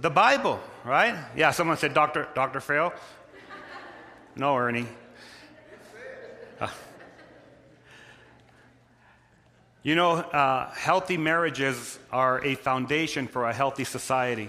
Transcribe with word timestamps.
The 0.00 0.08
Bible, 0.08 0.58
right? 0.82 1.14
Yeah, 1.36 1.50
someone 1.50 1.76
said 1.76 1.92
Dr. 1.92 2.26
Dr. 2.34 2.60
Phil. 2.60 2.90
No, 4.34 4.56
Ernie. 4.56 4.86
Uh, 6.58 6.68
you 9.82 9.94
know, 9.94 10.12
uh, 10.12 10.70
healthy 10.72 11.18
marriages 11.18 11.98
are 12.10 12.42
a 12.42 12.54
foundation 12.54 13.28
for 13.28 13.46
a 13.46 13.52
healthy 13.52 13.84
society. 13.84 14.48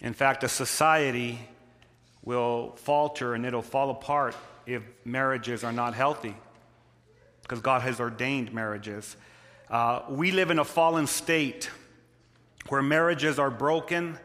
In 0.00 0.12
fact, 0.12 0.44
a 0.44 0.48
society 0.48 1.40
will 2.22 2.76
falter 2.76 3.34
and 3.34 3.44
it'll 3.44 3.60
fall 3.60 3.90
apart 3.90 4.36
if 4.66 4.84
marriages 5.04 5.64
are 5.64 5.72
not 5.72 5.94
healthy 5.94 6.36
because 7.42 7.60
God 7.60 7.82
has 7.82 7.98
ordained 7.98 8.54
marriages. 8.54 9.16
Uh, 9.68 10.02
we 10.08 10.30
live 10.30 10.52
in 10.52 10.60
a 10.60 10.64
fallen 10.64 11.08
state 11.08 11.68
where 12.70 12.82
marriages 12.82 13.38
are 13.38 13.50
broken 13.50 14.18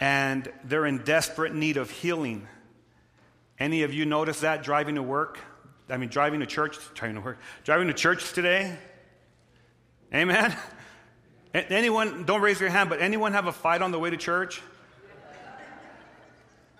and 0.00 0.50
they're 0.64 0.86
in 0.86 0.98
desperate 1.04 1.54
need 1.54 1.76
of 1.76 1.90
healing. 1.90 2.48
Any 3.58 3.82
of 3.82 3.92
you 3.92 4.06
notice 4.06 4.40
that 4.40 4.62
driving 4.62 4.94
to 4.94 5.02
work? 5.02 5.38
I 5.88 5.96
mean, 5.96 6.08
driving 6.08 6.40
to 6.40 6.46
church, 6.46 6.78
driving 6.94 7.16
to 7.16 7.20
work, 7.20 7.38
driving 7.64 7.88
to 7.88 7.94
church 7.94 8.32
today? 8.32 8.76
Amen? 10.12 10.56
Anyone, 11.54 12.24
don't 12.24 12.40
raise 12.40 12.58
your 12.58 12.70
hand, 12.70 12.90
but 12.90 13.00
anyone 13.00 13.32
have 13.32 13.46
a 13.46 13.52
fight 13.52 13.82
on 13.82 13.92
the 13.92 13.98
way 13.98 14.10
to 14.10 14.16
church? 14.16 14.62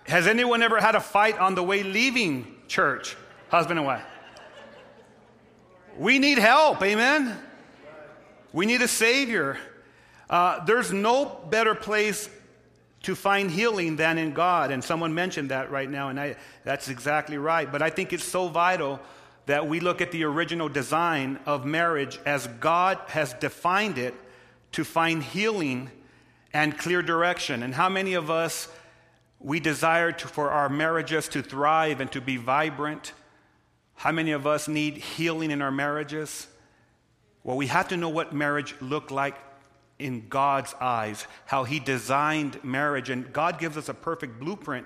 Has 0.07 0.27
anyone 0.27 0.61
ever 0.61 0.79
had 0.79 0.95
a 0.95 0.99
fight 0.99 1.37
on 1.39 1.55
the 1.55 1.63
way 1.63 1.83
leaving 1.83 2.55
church, 2.67 3.15
husband 3.49 3.79
and 3.79 3.87
wife? 3.87 4.05
We 5.97 6.19
need 6.19 6.37
help, 6.37 6.83
amen? 6.83 7.37
We 8.51 8.65
need 8.65 8.81
a 8.81 8.87
Savior. 8.87 9.57
Uh, 10.29 10.63
there's 10.65 10.91
no 10.91 11.25
better 11.49 11.75
place 11.75 12.29
to 13.03 13.15
find 13.15 13.51
healing 13.51 13.95
than 13.97 14.17
in 14.17 14.33
God. 14.33 14.71
And 14.71 14.83
someone 14.83 15.13
mentioned 15.13 15.51
that 15.51 15.69
right 15.69 15.89
now, 15.89 16.09
and 16.09 16.19
I, 16.19 16.35
that's 16.63 16.89
exactly 16.89 17.37
right. 17.37 17.71
But 17.71 17.83
I 17.83 17.91
think 17.91 18.13
it's 18.13 18.23
so 18.23 18.47
vital 18.47 18.99
that 19.45 19.67
we 19.67 19.79
look 19.79 20.01
at 20.01 20.11
the 20.11 20.23
original 20.23 20.69
design 20.69 21.39
of 21.45 21.65
marriage 21.65 22.19
as 22.25 22.47
God 22.59 22.97
has 23.07 23.33
defined 23.33 23.99
it 23.99 24.15
to 24.71 24.83
find 24.83 25.21
healing 25.21 25.91
and 26.51 26.75
clear 26.75 27.03
direction. 27.03 27.61
And 27.61 27.75
how 27.75 27.89
many 27.89 28.15
of 28.15 28.31
us 28.31 28.67
we 29.39 29.59
desire 29.59 30.11
to, 30.11 30.27
for 30.27 30.49
our 30.49 30.67
marriages 30.67 31.27
to 31.29 31.43
thrive 31.43 32.01
and 32.01 32.11
to 32.11 32.21
be 32.21 32.37
vibrant? 32.37 33.13
How 33.93 34.11
many 34.11 34.31
of 34.31 34.47
us 34.47 34.67
need 34.67 34.97
healing 34.97 35.51
in 35.51 35.61
our 35.61 35.71
marriages? 35.71 36.47
Well, 37.43 37.55
we 37.55 37.67
have 37.67 37.89
to 37.89 37.97
know 37.97 38.09
what 38.09 38.33
marriage 38.33 38.73
looked 38.81 39.11
like 39.11 39.37
in 39.99 40.27
God's 40.27 40.73
eyes, 40.79 41.25
how 41.45 41.63
He 41.63 41.79
designed 41.79 42.63
marriage. 42.63 43.09
And 43.09 43.31
God 43.31 43.59
gives 43.59 43.77
us 43.77 43.89
a 43.89 43.93
perfect 43.93 44.39
blueprint 44.39 44.85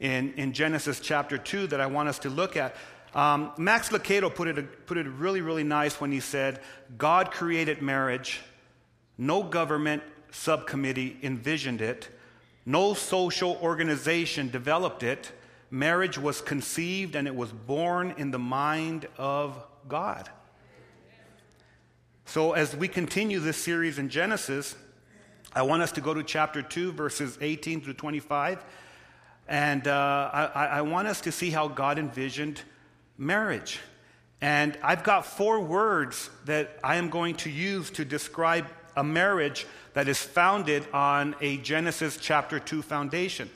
in, 0.00 0.32
in 0.34 0.52
Genesis 0.52 1.00
chapter 1.00 1.38
2 1.38 1.68
that 1.68 1.80
I 1.80 1.86
want 1.86 2.08
us 2.08 2.18
to 2.20 2.30
look 2.30 2.56
at. 2.56 2.74
Um, 3.14 3.52
Max 3.58 3.88
Lucado 3.88 4.32
put 4.32 4.48
it, 4.48 4.86
put 4.86 4.96
it 4.96 5.06
really, 5.06 5.40
really 5.40 5.64
nice 5.64 6.00
when 6.00 6.12
he 6.12 6.20
said, 6.20 6.60
God 6.96 7.30
created 7.30 7.82
marriage, 7.82 8.40
no 9.18 9.42
government 9.42 10.02
subcommittee 10.30 11.18
envisioned 11.22 11.80
it, 11.80 12.08
no 12.64 12.94
social 12.94 13.58
organization 13.62 14.48
developed 14.50 15.02
it. 15.02 15.32
Marriage 15.70 16.18
was 16.18 16.40
conceived 16.40 17.16
and 17.16 17.26
it 17.26 17.34
was 17.34 17.50
born 17.50 18.14
in 18.16 18.30
the 18.30 18.38
mind 18.38 19.08
of 19.18 19.56
God. 19.88 20.30
So, 22.30 22.52
as 22.52 22.76
we 22.76 22.86
continue 22.86 23.40
this 23.40 23.56
series 23.56 23.98
in 23.98 24.08
Genesis, 24.08 24.76
I 25.52 25.62
want 25.62 25.82
us 25.82 25.90
to 25.90 26.00
go 26.00 26.14
to 26.14 26.22
chapter 26.22 26.62
2, 26.62 26.92
verses 26.92 27.36
18 27.40 27.80
through 27.80 27.94
25. 27.94 28.64
And 29.48 29.88
uh, 29.88 30.30
I, 30.32 30.66
I 30.66 30.82
want 30.82 31.08
us 31.08 31.20
to 31.22 31.32
see 31.32 31.50
how 31.50 31.66
God 31.66 31.98
envisioned 31.98 32.62
marriage. 33.18 33.80
And 34.40 34.78
I've 34.80 35.02
got 35.02 35.26
four 35.26 35.58
words 35.58 36.30
that 36.44 36.78
I 36.84 36.94
am 36.98 37.10
going 37.10 37.34
to 37.34 37.50
use 37.50 37.90
to 37.90 38.04
describe 38.04 38.68
a 38.96 39.02
marriage 39.02 39.66
that 39.94 40.06
is 40.06 40.22
founded 40.22 40.86
on 40.92 41.34
a 41.40 41.56
Genesis 41.56 42.16
chapter 42.16 42.60
2 42.60 42.82
foundation. 42.82 43.50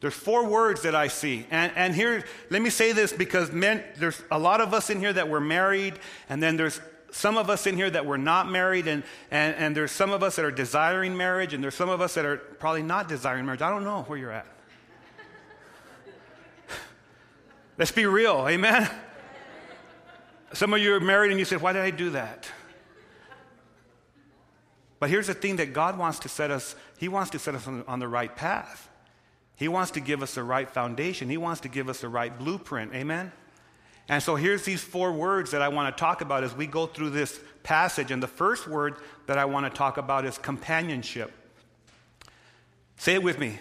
There's 0.00 0.14
four 0.14 0.44
words 0.44 0.82
that 0.82 0.96
I 0.96 1.06
see. 1.06 1.46
And, 1.52 1.70
and 1.76 1.94
here, 1.94 2.24
let 2.50 2.62
me 2.62 2.70
say 2.70 2.90
this 2.90 3.12
because 3.12 3.52
men, 3.52 3.84
there's 3.96 4.20
a 4.32 4.40
lot 4.40 4.60
of 4.60 4.74
us 4.74 4.90
in 4.90 4.98
here 4.98 5.12
that 5.12 5.28
were 5.28 5.40
married, 5.40 6.00
and 6.28 6.42
then 6.42 6.56
there's 6.56 6.80
some 7.10 7.38
of 7.38 7.48
us 7.50 7.66
in 7.66 7.76
here 7.76 7.90
that 7.90 8.04
were 8.06 8.18
not 8.18 8.50
married, 8.50 8.86
and, 8.86 9.02
and, 9.30 9.54
and 9.56 9.76
there's 9.76 9.92
some 9.92 10.10
of 10.10 10.22
us 10.22 10.36
that 10.36 10.44
are 10.44 10.50
desiring 10.50 11.16
marriage, 11.16 11.54
and 11.54 11.62
there's 11.62 11.74
some 11.74 11.88
of 11.88 12.00
us 12.00 12.14
that 12.14 12.24
are 12.24 12.36
probably 12.36 12.82
not 12.82 13.08
desiring 13.08 13.46
marriage. 13.46 13.62
I 13.62 13.70
don't 13.70 13.84
know 13.84 14.02
where 14.02 14.18
you're 14.18 14.30
at. 14.30 14.46
Let's 17.78 17.92
be 17.92 18.06
real, 18.06 18.46
amen? 18.48 18.90
Some 20.52 20.72
of 20.72 20.80
you 20.80 20.94
are 20.94 21.00
married 21.00 21.30
and 21.30 21.38
you 21.38 21.44
said, 21.44 21.60
Why 21.60 21.72
did 21.72 21.82
I 21.82 21.90
do 21.90 22.10
that? 22.10 22.50
But 25.00 25.10
here's 25.10 25.28
the 25.28 25.34
thing 25.34 25.56
that 25.56 25.72
God 25.72 25.96
wants 25.96 26.18
to 26.20 26.28
set 26.28 26.50
us, 26.50 26.74
He 26.98 27.08
wants 27.08 27.30
to 27.30 27.38
set 27.38 27.54
us 27.54 27.66
on, 27.66 27.84
on 27.86 27.98
the 27.98 28.08
right 28.08 28.34
path. 28.34 28.88
He 29.56 29.68
wants 29.68 29.90
to 29.92 30.00
give 30.00 30.22
us 30.22 30.34
the 30.34 30.44
right 30.44 30.70
foundation. 30.70 31.28
He 31.28 31.36
wants 31.36 31.60
to 31.62 31.68
give 31.68 31.88
us 31.88 32.00
the 32.00 32.08
right 32.08 32.36
blueprint. 32.36 32.94
Amen? 32.94 33.32
And 34.08 34.22
so 34.22 34.36
here's 34.36 34.64
these 34.64 34.82
four 34.82 35.12
words 35.12 35.50
that 35.50 35.60
I 35.60 35.68
want 35.68 35.94
to 35.94 36.00
talk 36.00 36.20
about 36.20 36.42
as 36.42 36.54
we 36.54 36.66
go 36.66 36.86
through 36.86 37.10
this 37.10 37.38
passage. 37.62 38.10
And 38.10 38.22
the 38.22 38.28
first 38.28 38.66
word 38.66 38.96
that 39.26 39.36
I 39.36 39.44
want 39.44 39.70
to 39.70 39.76
talk 39.76 39.98
about 39.98 40.24
is 40.24 40.38
companionship. 40.38 41.30
Say 42.96 43.14
it 43.14 43.22
with 43.22 43.38
me 43.38 43.58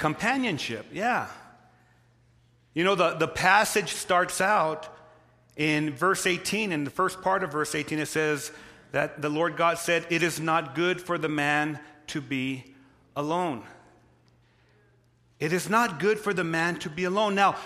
companionship, 0.00 0.86
yeah. 0.92 1.28
You 2.72 2.84
know, 2.84 2.94
the, 2.94 3.14
the 3.14 3.28
passage 3.28 3.92
starts 3.92 4.40
out 4.40 4.88
in 5.56 5.92
verse 5.92 6.26
18. 6.26 6.72
In 6.72 6.84
the 6.84 6.90
first 6.90 7.20
part 7.20 7.44
of 7.44 7.52
verse 7.52 7.74
18, 7.74 7.98
it 7.98 8.06
says 8.06 8.50
that 8.92 9.20
the 9.20 9.28
Lord 9.28 9.56
God 9.56 9.78
said, 9.78 10.06
It 10.08 10.22
is 10.22 10.40
not 10.40 10.74
good 10.74 11.00
for 11.00 11.18
the 11.18 11.28
man 11.28 11.78
to 12.08 12.20
be 12.20 12.74
alone. 13.14 13.62
It 15.38 15.52
is 15.52 15.68
not 15.68 16.00
good 16.00 16.18
for 16.18 16.32
the 16.32 16.44
man 16.44 16.78
to 16.80 16.88
be 16.88 17.04
alone. 17.04 17.34
Now, 17.34 17.56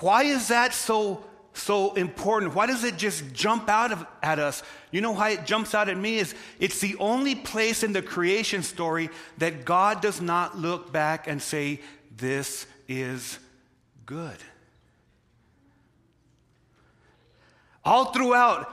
why 0.00 0.24
is 0.24 0.48
that 0.48 0.74
so 0.74 1.24
so 1.54 1.92
important? 1.94 2.54
Why 2.54 2.66
does 2.66 2.82
it 2.84 2.96
just 2.96 3.32
jump 3.32 3.68
out 3.68 3.92
of, 3.92 4.06
at 4.22 4.38
us? 4.38 4.62
You 4.90 5.00
know 5.00 5.12
why 5.12 5.30
it 5.30 5.44
jumps 5.44 5.74
out 5.74 5.88
at 5.88 5.96
me 5.96 6.18
is 6.18 6.34
it's 6.58 6.80
the 6.80 6.96
only 6.98 7.34
place 7.34 7.82
in 7.82 7.92
the 7.92 8.02
creation 8.02 8.62
story 8.62 9.10
that 9.38 9.64
God 9.64 10.00
does 10.00 10.20
not 10.20 10.56
look 10.56 10.92
back 10.92 11.26
and 11.28 11.42
say 11.42 11.80
this 12.16 12.66
is 12.88 13.38
good. 14.06 14.36
All 17.84 18.12
throughout 18.12 18.72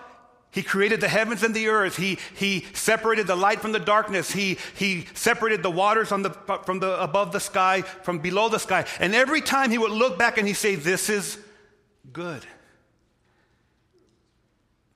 he 0.52 0.64
created 0.64 1.00
the 1.00 1.08
heavens 1.08 1.44
and 1.44 1.54
the 1.54 1.68
earth. 1.68 1.96
He, 1.96 2.18
he 2.36 2.66
separated 2.74 3.28
the 3.28 3.36
light 3.36 3.62
from 3.62 3.72
the 3.72 3.80
darkness. 3.80 4.32
He, 4.32 4.58
he 4.76 5.06
separated 5.14 5.62
the 5.62 5.70
waters 5.70 6.10
the, 6.10 6.36
from 6.66 6.80
the, 6.80 7.00
above 7.00 7.32
the 7.32 7.40
sky 7.40 7.82
from 7.84 8.20
below 8.20 8.50
the 8.50 8.58
sky. 8.58 8.86
And 9.00 9.14
every 9.14 9.42
time 9.42 9.70
he 9.70 9.78
would 9.78 9.92
look 9.92 10.18
back 10.18 10.38
and 10.40 10.48
he'd 10.48 10.56
say, 10.56 10.76
This 10.76 11.10
is 11.10 11.38
good. 12.12 12.46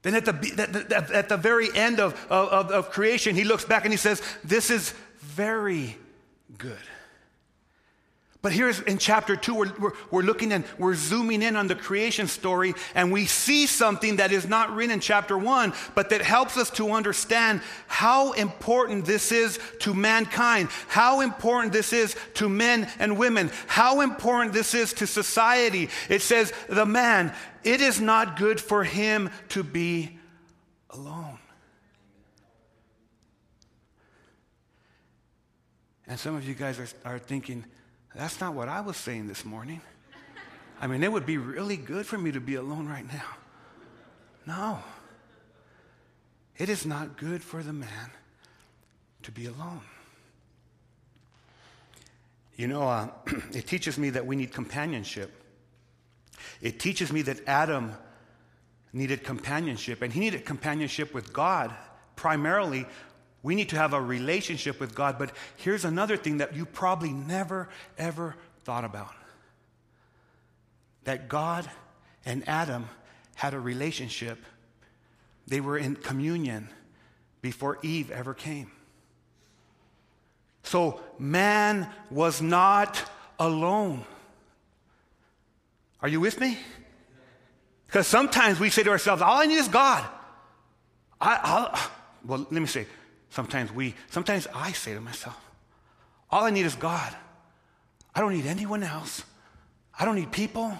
Then 0.01 0.15
at 0.15 0.25
the, 0.25 1.09
at 1.13 1.29
the 1.29 1.37
very 1.37 1.69
end 1.73 1.99
of, 1.99 2.13
of, 2.29 2.71
of 2.71 2.89
creation, 2.89 3.35
he 3.35 3.43
looks 3.43 3.63
back 3.63 3.85
and 3.85 3.93
he 3.93 3.97
says, 3.97 4.21
This 4.43 4.71
is 4.71 4.93
very 5.19 5.97
good. 6.57 6.77
But 8.43 8.51
here's 8.51 8.81
in 8.81 8.97
chapter 8.97 9.37
two, 9.37 9.55
we're, 9.55 9.71
we're, 9.79 9.91
we're, 10.11 10.21
looking 10.21 10.51
and 10.51 10.65
we're 10.77 10.95
zooming 10.95 11.41
in 11.41 11.55
on 11.55 11.67
the 11.67 11.75
creation 11.75 12.27
story, 12.27 12.73
and 12.93 13.09
we 13.09 13.25
see 13.25 13.65
something 13.65 14.17
that 14.17 14.33
is 14.33 14.49
not 14.49 14.75
written 14.75 14.91
in 14.91 14.99
chapter 14.99 15.37
one, 15.37 15.73
but 15.95 16.09
that 16.09 16.21
helps 16.21 16.57
us 16.57 16.69
to 16.71 16.91
understand 16.91 17.61
how 17.87 18.33
important 18.33 19.05
this 19.05 19.31
is 19.31 19.57
to 19.79 19.93
mankind, 19.93 20.67
how 20.89 21.21
important 21.21 21.71
this 21.71 21.93
is 21.93 22.17
to 22.33 22.49
men 22.49 22.89
and 22.99 23.17
women, 23.17 23.49
how 23.65 24.01
important 24.01 24.51
this 24.51 24.73
is 24.73 24.91
to 24.91 25.07
society. 25.07 25.89
It 26.09 26.21
says, 26.21 26.51
The 26.67 26.85
man, 26.85 27.33
it 27.63 27.79
is 27.79 28.01
not 28.01 28.37
good 28.37 28.59
for 28.59 28.83
him 28.83 29.29
to 29.49 29.63
be 29.63 30.19
alone. 30.89 31.39
And 36.07 36.19
some 36.19 36.35
of 36.35 36.45
you 36.45 36.55
guys 36.55 36.77
are, 36.77 36.89
are 37.05 37.19
thinking, 37.19 37.63
that's 38.15 38.39
not 38.39 38.53
what 38.53 38.69
I 38.69 38.81
was 38.81 38.97
saying 38.97 39.27
this 39.27 39.43
morning. 39.43 39.81
I 40.79 40.87
mean, 40.87 41.03
it 41.03 41.11
would 41.11 41.25
be 41.25 41.37
really 41.37 41.77
good 41.77 42.05
for 42.05 42.17
me 42.17 42.31
to 42.31 42.39
be 42.39 42.55
alone 42.55 42.87
right 42.87 43.05
now. 43.11 43.25
No. 44.45 44.79
It 46.57 46.69
is 46.69 46.85
not 46.85 47.17
good 47.17 47.41
for 47.41 47.63
the 47.63 47.73
man 47.73 48.11
to 49.23 49.31
be 49.31 49.45
alone. 49.45 49.81
You 52.55 52.67
know, 52.67 52.83
uh, 52.83 53.07
it 53.53 53.65
teaches 53.65 53.97
me 53.97 54.11
that 54.11 54.25
we 54.25 54.35
need 54.35 54.51
companionship. 54.51 55.31
It 56.61 56.79
teaches 56.79 57.11
me 57.11 57.23
that 57.23 57.47
Adam 57.47 57.93
needed 58.91 59.23
companionship, 59.23 60.01
and 60.01 60.13
he 60.13 60.19
needed 60.19 60.45
companionship 60.45 61.13
with 61.13 61.33
God. 61.33 61.73
Primarily, 62.15 62.85
we 63.43 63.55
need 63.55 63.69
to 63.69 63.75
have 63.75 63.93
a 63.93 64.01
relationship 64.01 64.79
with 64.79 64.95
God. 64.95 65.19
But 65.19 65.31
here's 65.57 65.85
another 65.85 66.17
thing 66.17 66.37
that 66.37 66.55
you 66.55 66.65
probably 66.65 67.11
never, 67.11 67.69
ever 67.97 68.35
thought 68.63 68.85
about 68.85 69.13
that 71.03 71.27
God 71.27 71.69
and 72.25 72.47
Adam 72.47 72.87
had 73.35 73.53
a 73.53 73.59
relationship, 73.59 74.39
they 75.47 75.59
were 75.59 75.77
in 75.77 75.97
communion 75.97 76.69
before 77.41 77.77
Eve 77.83 78.09
ever 78.09 78.33
came. 78.33 78.71
So 80.63 81.01
man 81.19 81.89
was 82.09 82.41
not 82.41 83.03
alone. 83.37 84.05
Are 86.01 86.07
you 86.07 86.21
with 86.21 86.39
me? 86.39 86.57
Because 87.87 88.07
sometimes 88.07 88.59
we 88.59 88.69
say 88.69 88.83
to 88.83 88.89
ourselves, 88.89 89.21
all 89.21 89.41
I 89.41 89.45
need 89.45 89.57
is 89.57 89.67
God. 89.67 90.05
I, 91.19 91.39
I'll, 91.43 91.79
well, 92.25 92.47
let 92.49 92.61
me 92.61 92.65
say, 92.65 92.87
sometimes 93.33 93.71
we, 93.71 93.95
sometimes 94.11 94.47
I 94.53 94.71
say 94.73 94.93
to 94.93 95.01
myself, 95.01 95.39
all 96.29 96.43
I 96.43 96.51
need 96.51 96.65
is 96.65 96.75
God. 96.75 97.15
I 98.13 98.21
don't 98.21 98.33
need 98.33 98.45
anyone 98.45 98.83
else. 98.83 99.23
I 99.99 100.05
don't 100.05 100.15
need 100.15 100.31
people. 100.31 100.77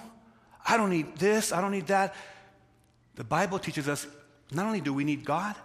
I 0.65 0.77
don't 0.77 0.91
need 0.91 1.17
this. 1.17 1.51
I 1.51 1.61
don't 1.61 1.71
need 1.71 1.88
that. 1.88 2.13
The 3.15 3.23
Bible 3.23 3.57
teaches 3.57 3.88
us 3.88 4.05
not 4.51 4.67
only 4.67 4.81
do 4.81 4.94
we 4.94 5.03
need 5.03 5.25
God, 5.25 5.55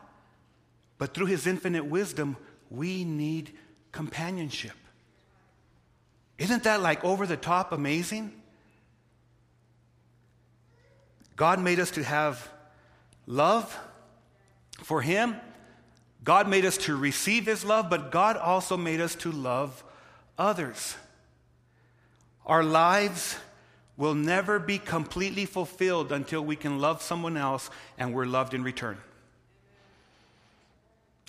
but 0.96 1.12
through 1.12 1.26
His 1.26 1.46
infinite 1.46 1.84
wisdom, 1.84 2.36
we 2.70 3.04
need 3.04 3.52
companionship. 3.92 4.72
Isn't 6.38 6.62
that 6.64 6.80
like 6.80 7.04
over 7.04 7.26
the 7.26 7.36
top 7.36 7.72
amazing? 7.72 8.32
God 11.36 11.60
made 11.60 11.80
us 11.80 11.90
to 11.92 12.02
have 12.02 12.48
love 13.26 13.78
for 14.82 15.02
Him. 15.02 15.36
God 16.24 16.48
made 16.48 16.64
us 16.64 16.76
to 16.78 16.96
receive 16.96 17.46
His 17.46 17.64
love, 17.64 17.88
but 17.88 18.10
God 18.10 18.36
also 18.36 18.76
made 18.76 19.00
us 19.00 19.14
to 19.16 19.32
love 19.32 19.84
others. 20.38 20.96
Our 22.46 22.62
lives 22.62 23.36
will 23.96 24.14
never 24.14 24.58
be 24.58 24.78
completely 24.78 25.44
fulfilled 25.44 26.12
until 26.12 26.42
we 26.42 26.56
can 26.56 26.78
love 26.78 27.02
someone 27.02 27.36
else 27.36 27.70
and 27.98 28.14
we're 28.14 28.26
loved 28.26 28.54
in 28.54 28.62
return. 28.62 28.98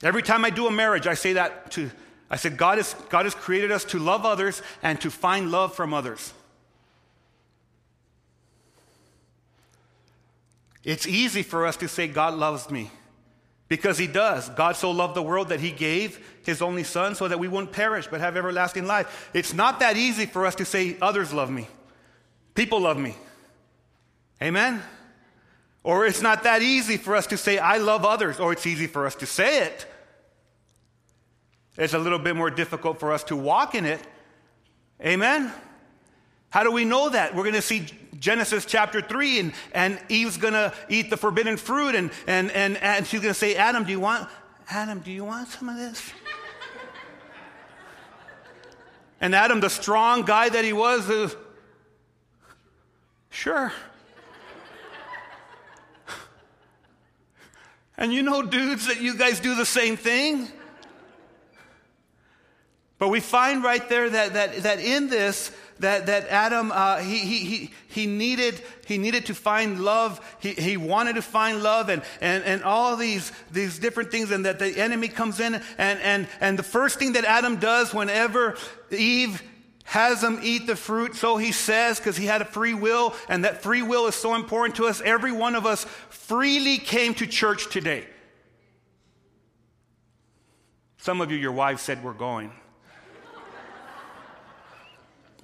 Every 0.01 0.24
time 0.24 0.45
I 0.45 0.50
do 0.50 0.68
a 0.68 0.71
marriage, 0.71 1.07
I 1.07 1.13
say 1.13 1.33
that 1.33 1.71
to 1.71 1.92
I 2.30 2.35
said, 2.35 2.57
God, 2.57 2.80
God 3.09 3.25
has 3.25 3.33
created 3.33 3.71
us 3.71 3.83
to 3.85 3.97
love 3.97 4.24
others 4.24 4.62
and 4.83 5.01
to 5.01 5.09
find 5.09 5.50
love 5.50 5.74
from 5.74 5.94
others. 5.94 6.33
It's 10.83 11.07
easy 11.07 11.42
for 11.42 11.65
us 11.65 11.75
to 11.77 11.88
say, 11.88 12.07
God 12.07 12.35
loves 12.35 12.69
me. 12.69 12.92
Because 13.69 14.00
he 14.00 14.07
does. 14.07 14.50
God 14.50 14.75
so 14.75 14.92
loved 14.92 15.16
the 15.16 15.21
world 15.21 15.50
that 15.50 15.60
he 15.60 15.71
gave 15.71 16.19
his 16.44 16.62
only 16.62 16.83
son 16.83 17.13
so 17.16 17.27
that 17.27 17.39
we 17.39 17.48
wouldn't 17.48 17.71
perish 17.71 18.07
but 18.07 18.19
have 18.19 18.36
everlasting 18.36 18.88
life. 18.88 19.30
It's 19.33 19.54
not 19.54 19.80
that 19.80 19.95
easy 19.95 20.25
for 20.25 20.45
us 20.45 20.56
to 20.56 20.66
say, 20.66 20.98
others 21.01 21.31
love 21.31 21.51
me. 21.51 21.68
People 22.56 22.81
love 22.81 22.98
me. 22.98 23.16
Amen? 24.42 24.81
Or 25.83 26.06
it's 26.06 26.21
not 26.21 26.44
that 26.44 26.62
easy 26.62 26.98
for 26.98 27.16
us 27.16 27.27
to 27.27 27.38
say, 27.38 27.60
I 27.60 27.77
love 27.77 28.04
others. 28.04 28.39
Or 28.39 28.51
it's 28.51 28.66
easy 28.66 28.88
for 28.88 29.06
us 29.06 29.16
to 29.16 29.25
say 29.27 29.63
it. 29.63 29.86
It's 31.77 31.94
a 31.94 32.00
little 32.00 32.19
bit 32.19 32.36
more 32.36 32.50
difficult 32.50 33.00
for 33.00 33.13
us 33.13 33.24
to 33.25 33.36
walk 33.36 33.75
in 33.75 33.86
it. 33.86 34.01
Amen? 35.01 35.51
How 36.50 36.63
do 36.63 36.71
we 36.71 36.83
know 36.83 37.10
that? 37.10 37.36
We're 37.36 37.44
going 37.44 37.54
to 37.54 37.62
see 37.62 37.86
Genesis 38.19 38.66
chapter 38.66 39.01
3, 39.01 39.39
and, 39.39 39.54
and 39.71 40.00
Eve's 40.10 40.38
going 40.38 40.54
to 40.54 40.74
eat 40.89 41.10
the 41.10 41.18
forbidden 41.18 41.57
fruit, 41.57 41.95
and, 41.95 42.12
and, 42.27 42.51
and, 42.51 42.77
and 42.77 43.07
she's 43.07 43.21
going 43.21 43.33
to 43.33 43.39
say, 43.39 43.56
Adam, 43.56 43.86
do 43.86 43.92
you 43.92 44.00
want, 44.00 44.27
Adam, 44.69 45.00
do 45.00 45.12
you 45.12 45.24
want 45.24 45.48
some 45.48 45.69
of 45.69 45.77
this? 45.77 46.12
and 49.21 49.33
Adam, 49.33 49.62
the 49.62 49.69
strong 49.69 50.24
guy 50.24 50.50
that 50.50 50.66
he 50.66 50.74
was, 50.74 51.10
is, 51.10 51.36
sure. 53.30 53.71
and 57.98 58.12
you 58.12 58.21
know, 58.21 58.42
dudes, 58.42 58.88
that 58.88 59.00
you 59.01 59.18
guys 59.18 59.39
do 59.39 59.56
the 59.56 59.66
same 59.66 59.95
thing. 59.95 60.50
But 62.98 63.07
we 63.07 63.21
find 63.21 63.63
right 63.63 63.88
there 63.88 64.10
that, 64.10 64.33
that, 64.33 64.57
that 64.63 64.80
in 64.81 65.07
this, 65.07 65.51
that, 65.79 66.07
that 66.07 66.27
Adam, 66.27 66.71
uh, 66.71 66.97
he, 66.97 67.19
he, 67.19 67.37
he, 67.39 67.71
he, 67.87 68.07
needed, 68.07 68.61
he 68.85 68.97
needed 68.97 69.25
to 69.27 69.35
find 69.35 69.83
love. 69.83 70.19
He, 70.39 70.51
he 70.51 70.77
wanted 70.77 71.15
to 71.15 71.21
find 71.21 71.63
love 71.63 71.89
and, 71.89 72.01
and, 72.21 72.43
and 72.43 72.63
all 72.63 72.95
these, 72.95 73.31
these 73.51 73.79
different 73.79 74.11
things, 74.11 74.31
and 74.31 74.45
that 74.45 74.59
the 74.59 74.77
enemy 74.77 75.07
comes 75.07 75.39
in. 75.39 75.55
And, 75.77 75.99
and, 75.99 76.27
and 76.39 76.59
the 76.59 76.63
first 76.63 76.99
thing 76.99 77.13
that 77.13 77.25
Adam 77.25 77.57
does 77.57 77.93
whenever 77.93 78.57
Eve 78.91 79.41
has 79.85 80.23
him 80.23 80.39
eat 80.43 80.67
the 80.67 80.75
fruit, 80.75 81.15
so 81.15 81.37
he 81.37 81.51
says, 81.51 81.97
because 81.97 82.15
he 82.15 82.27
had 82.27 82.43
a 82.43 82.45
free 82.45 82.75
will, 82.75 83.15
and 83.27 83.43
that 83.43 83.63
free 83.63 83.81
will 83.81 84.05
is 84.05 84.13
so 84.13 84.35
important 84.35 84.75
to 84.75 84.85
us. 84.85 85.01
Every 85.01 85.31
one 85.31 85.55
of 85.55 85.65
us 85.65 85.83
freely 86.09 86.77
came 86.77 87.15
to 87.15 87.25
church 87.25 87.71
today. 87.71 88.05
Some 90.99 91.21
of 91.21 91.31
you, 91.31 91.37
your 91.37 91.53
wives 91.53 91.81
said, 91.81 92.03
We're 92.03 92.13
going. 92.13 92.51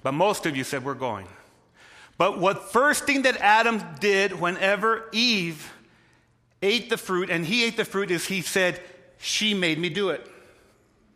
But 0.06 0.12
most 0.12 0.46
of 0.46 0.56
you 0.56 0.62
said, 0.62 0.84
We're 0.84 0.94
going. 0.94 1.26
But 2.16 2.38
what 2.38 2.70
first 2.70 3.06
thing 3.06 3.22
that 3.22 3.38
Adam 3.38 3.82
did 3.98 4.38
whenever 4.38 5.08
Eve 5.10 5.72
ate 6.62 6.90
the 6.90 6.96
fruit, 6.96 7.28
and 7.28 7.44
he 7.44 7.64
ate 7.64 7.76
the 7.76 7.84
fruit, 7.84 8.12
is 8.12 8.24
he 8.24 8.40
said, 8.40 8.80
She 9.18 9.52
made 9.52 9.80
me 9.80 9.88
do 9.88 10.10
it. 10.10 10.24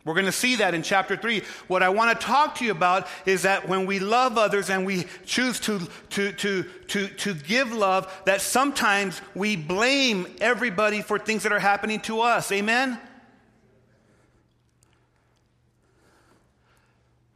We're 0.04 0.14
going 0.14 0.26
to 0.26 0.32
see 0.32 0.56
that 0.56 0.74
in 0.74 0.82
chapter 0.82 1.16
3. 1.16 1.42
What 1.68 1.84
I 1.84 1.88
want 1.90 2.18
to 2.18 2.26
talk 2.26 2.56
to 2.56 2.64
you 2.64 2.72
about 2.72 3.06
is 3.26 3.42
that 3.42 3.68
when 3.68 3.86
we 3.86 4.00
love 4.00 4.36
others 4.36 4.70
and 4.70 4.84
we 4.84 5.04
choose 5.24 5.60
to, 5.60 5.78
to, 6.08 6.32
to, 6.32 6.64
to, 6.88 7.06
to 7.06 7.34
give 7.34 7.72
love, 7.72 8.12
that 8.26 8.40
sometimes 8.40 9.22
we 9.36 9.54
blame 9.54 10.26
everybody 10.40 11.00
for 11.00 11.16
things 11.16 11.44
that 11.44 11.52
are 11.52 11.60
happening 11.60 12.00
to 12.00 12.22
us. 12.22 12.50
Amen? 12.50 12.98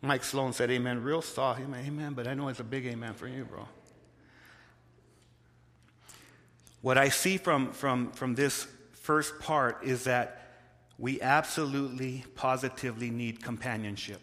Mike 0.04 0.23
Sloan 0.23 0.52
said 0.52 0.70
amen 0.70 1.02
real 1.02 1.23
soft. 1.23 1.61
Amen, 1.61 1.84
amen, 1.87 2.12
but 2.12 2.26
I 2.26 2.34
know 2.34 2.49
it's 2.49 2.61
a 2.61 2.64
big 2.64 2.87
amen 2.87 3.14
for 3.14 3.26
you, 3.26 3.44
bro. 3.44 3.66
What 6.82 6.99
I 6.99 7.08
see 7.08 7.38
from, 7.38 7.73
from, 7.73 8.11
from 8.12 8.34
this 8.34 8.66
first 8.92 9.40
part 9.40 9.82
is 9.82 10.04
that 10.04 10.42
we 10.99 11.23
absolutely, 11.23 12.25
positively 12.34 13.11
need 13.11 13.42
companionship. 13.42 14.20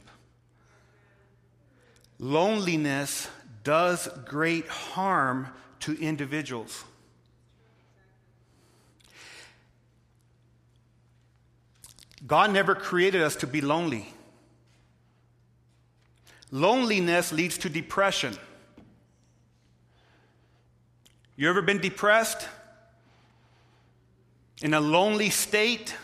Loneliness 2.20 3.28
does 3.64 4.08
great 4.26 4.68
harm 4.68 5.48
to 5.80 6.00
individuals. 6.00 6.84
God 12.28 12.52
never 12.52 12.76
created 12.76 13.24
us 13.24 13.36
to 13.38 13.48
be 13.48 13.62
lonely. 13.62 14.14
Loneliness 16.52 17.32
leads 17.32 17.58
to 17.60 17.70
depression. 17.70 18.38
You 21.38 21.50
ever 21.50 21.62
been 21.62 21.80
depressed? 21.80 22.48
In 24.62 24.74
a 24.74 24.82
lonely 24.82 25.30
state? 25.30 25.96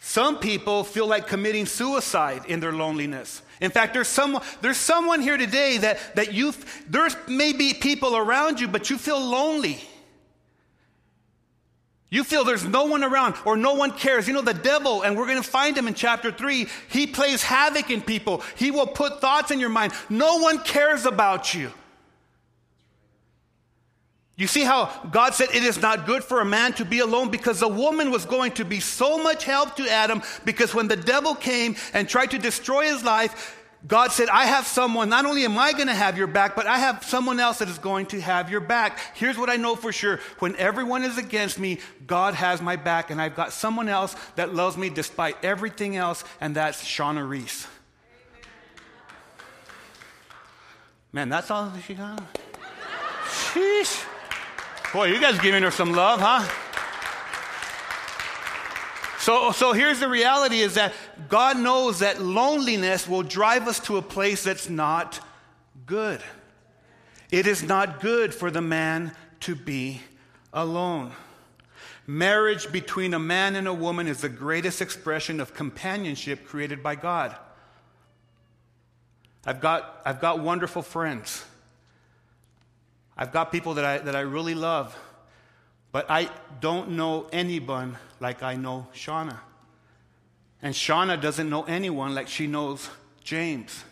Some 0.00 0.38
people 0.38 0.84
feel 0.84 1.06
like 1.06 1.28
committing 1.28 1.64
suicide 1.64 2.42
in 2.46 2.60
their 2.60 2.72
loneliness. 2.72 3.40
In 3.60 3.70
fact, 3.70 3.94
there's, 3.94 4.08
some, 4.08 4.38
there's 4.60 4.76
someone 4.76 5.22
here 5.22 5.38
today 5.38 5.78
that, 5.78 6.16
that 6.16 6.34
you, 6.34 6.52
there 6.88 7.08
may 7.26 7.52
be 7.52 7.72
people 7.72 8.16
around 8.16 8.60
you, 8.60 8.68
but 8.68 8.90
you 8.90 8.98
feel 8.98 9.18
lonely. 9.18 9.80
You 12.14 12.22
feel 12.22 12.44
there's 12.44 12.64
no 12.64 12.84
one 12.84 13.02
around 13.02 13.34
or 13.44 13.56
no 13.56 13.74
one 13.74 13.90
cares. 13.90 14.28
You 14.28 14.34
know, 14.34 14.40
the 14.40 14.54
devil, 14.54 15.02
and 15.02 15.16
we're 15.16 15.26
going 15.26 15.42
to 15.42 15.48
find 15.48 15.76
him 15.76 15.88
in 15.88 15.94
chapter 15.94 16.30
3, 16.30 16.68
he 16.88 17.08
plays 17.08 17.42
havoc 17.42 17.90
in 17.90 18.00
people. 18.00 18.40
He 18.54 18.70
will 18.70 18.86
put 18.86 19.20
thoughts 19.20 19.50
in 19.50 19.58
your 19.58 19.68
mind. 19.68 19.94
No 20.08 20.38
one 20.38 20.60
cares 20.60 21.06
about 21.06 21.54
you. 21.54 21.72
You 24.36 24.46
see 24.46 24.62
how 24.62 24.92
God 25.10 25.34
said 25.34 25.48
it 25.52 25.64
is 25.64 25.82
not 25.82 26.06
good 26.06 26.22
for 26.22 26.40
a 26.40 26.44
man 26.44 26.72
to 26.74 26.84
be 26.84 27.00
alone 27.00 27.32
because 27.32 27.58
the 27.58 27.66
woman 27.66 28.12
was 28.12 28.24
going 28.24 28.52
to 28.52 28.64
be 28.64 28.78
so 28.78 29.20
much 29.20 29.42
help 29.42 29.74
to 29.74 29.90
Adam 29.90 30.22
because 30.44 30.72
when 30.72 30.86
the 30.86 30.96
devil 30.96 31.34
came 31.34 31.74
and 31.94 32.08
tried 32.08 32.30
to 32.30 32.38
destroy 32.38 32.84
his 32.84 33.02
life, 33.02 33.63
God 33.86 34.12
said, 34.12 34.28
I 34.30 34.46
have 34.46 34.66
someone, 34.66 35.10
not 35.10 35.26
only 35.26 35.44
am 35.44 35.58
I 35.58 35.72
going 35.72 35.88
to 35.88 35.94
have 35.94 36.16
your 36.16 36.26
back, 36.26 36.56
but 36.56 36.66
I 36.66 36.78
have 36.78 37.04
someone 37.04 37.38
else 37.38 37.58
that 37.58 37.68
is 37.68 37.78
going 37.78 38.06
to 38.06 38.20
have 38.20 38.50
your 38.50 38.60
back. 38.60 38.98
Here's 39.14 39.36
what 39.36 39.50
I 39.50 39.56
know 39.56 39.76
for 39.76 39.92
sure 39.92 40.20
when 40.38 40.56
everyone 40.56 41.02
is 41.02 41.18
against 41.18 41.58
me, 41.58 41.80
God 42.06 42.34
has 42.34 42.62
my 42.62 42.76
back, 42.76 43.10
and 43.10 43.20
I've 43.20 43.36
got 43.36 43.52
someone 43.52 43.90
else 43.90 44.16
that 44.36 44.54
loves 44.54 44.78
me 44.78 44.88
despite 44.88 45.36
everything 45.44 45.96
else, 45.96 46.24
and 46.40 46.56
that's 46.56 46.82
Shauna 46.82 47.28
Reese. 47.28 47.66
Man, 51.12 51.28
that's 51.28 51.50
all 51.50 51.72
she 51.86 51.94
got? 51.94 52.22
Sheesh. 53.26 54.04
Boy, 54.92 55.06
you 55.06 55.20
guys 55.20 55.38
giving 55.38 55.62
her 55.62 55.70
some 55.70 55.92
love, 55.92 56.20
huh? 56.20 56.48
So, 59.24 59.52
so 59.52 59.72
here's 59.72 60.00
the 60.00 60.08
reality 60.10 60.60
is 60.60 60.74
that 60.74 60.92
God 61.30 61.56
knows 61.58 62.00
that 62.00 62.20
loneliness 62.20 63.08
will 63.08 63.22
drive 63.22 63.66
us 63.66 63.80
to 63.80 63.96
a 63.96 64.02
place 64.02 64.44
that's 64.44 64.68
not 64.68 65.18
good. 65.86 66.20
It 67.30 67.46
is 67.46 67.62
not 67.62 68.02
good 68.02 68.34
for 68.34 68.50
the 68.50 68.60
man 68.60 69.12
to 69.40 69.54
be 69.54 70.02
alone. 70.52 71.12
Marriage 72.06 72.70
between 72.70 73.14
a 73.14 73.18
man 73.18 73.56
and 73.56 73.66
a 73.66 73.72
woman 73.72 74.08
is 74.08 74.20
the 74.20 74.28
greatest 74.28 74.82
expression 74.82 75.40
of 75.40 75.54
companionship 75.54 76.46
created 76.46 76.82
by 76.82 76.94
God. 76.94 77.34
I've 79.46 79.62
got, 79.62 80.02
I've 80.04 80.20
got 80.20 80.40
wonderful 80.40 80.82
friends. 80.82 81.46
I've 83.16 83.32
got 83.32 83.50
people 83.50 83.72
that 83.72 83.86
I, 83.86 83.96
that 83.96 84.14
I 84.14 84.20
really 84.20 84.54
love, 84.54 84.94
but 85.92 86.10
I 86.10 86.28
don't 86.60 86.90
know 86.90 87.26
anyone 87.32 87.96
like 88.24 88.42
I 88.42 88.56
know 88.56 88.86
Shauna. 88.94 89.38
And 90.62 90.74
Shauna 90.74 91.20
doesn't 91.20 91.50
know 91.50 91.64
anyone 91.64 92.14
like 92.14 92.26
she 92.26 92.46
knows 92.46 92.88
James. 93.22 93.84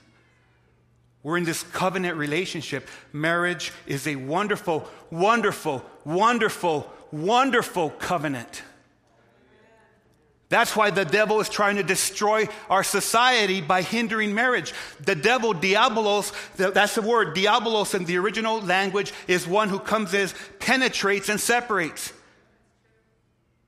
We're 1.23 1.37
in 1.37 1.45
this 1.45 1.62
covenant 1.62 2.17
relationship. 2.17 2.89
Marriage 3.12 3.73
is 3.87 4.07
a 4.07 4.17
wonderful, 4.17 4.89
wonderful, 5.11 5.85
wonderful, 6.05 6.91
wonderful 7.12 7.91
covenant. 7.91 8.62
That's 10.49 10.75
why 10.75 10.91
the 10.91 11.05
devil 11.05 11.39
is 11.41 11.51
trying 11.51 11.77
to 11.77 11.83
destroy 11.83 12.49
our 12.71 12.85
society 12.85 13.61
by 13.61 13.83
hindering 13.83 14.35
marriage. 14.35 14.73
The 15.05 15.15
devil, 15.15 15.53
diabolos, 15.53 16.33
that's 16.57 16.95
the 16.95 17.03
word, 17.03 17.37
diabolos 17.37 17.95
in 17.95 18.07
the 18.07 18.17
original 18.17 18.62
language 18.62 19.12
is 19.29 19.47
one 19.47 19.69
who 19.69 19.79
comes 19.79 20.15
as 20.15 20.35
penetrates 20.59 21.29
and 21.29 21.39
separates. 21.39 22.15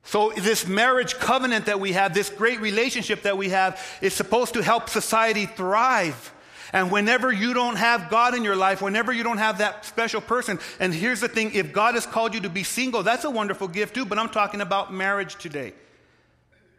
So, 0.04 0.32
this 0.36 0.66
marriage 0.66 1.14
covenant 1.14 1.66
that 1.66 1.80
we 1.80 1.92
have, 1.92 2.12
this 2.12 2.28
great 2.28 2.60
relationship 2.60 3.22
that 3.22 3.38
we 3.38 3.48
have, 3.48 3.80
is 4.02 4.12
supposed 4.12 4.54
to 4.54 4.62
help 4.62 4.90
society 4.90 5.46
thrive. 5.46 6.32
And 6.74 6.90
whenever 6.90 7.32
you 7.32 7.54
don't 7.54 7.76
have 7.76 8.10
God 8.10 8.34
in 8.34 8.44
your 8.44 8.56
life, 8.56 8.82
whenever 8.82 9.12
you 9.12 9.22
don't 9.22 9.38
have 9.38 9.58
that 9.58 9.84
special 9.84 10.20
person, 10.20 10.58
and 10.78 10.92
here's 10.92 11.20
the 11.20 11.28
thing 11.28 11.52
if 11.54 11.72
God 11.72 11.94
has 11.94 12.04
called 12.04 12.34
you 12.34 12.40
to 12.40 12.50
be 12.50 12.64
single, 12.64 13.02
that's 13.02 13.24
a 13.24 13.30
wonderful 13.30 13.68
gift 13.68 13.94
too, 13.94 14.04
but 14.04 14.18
I'm 14.18 14.28
talking 14.28 14.60
about 14.60 14.92
marriage 14.92 15.36
today. 15.36 15.72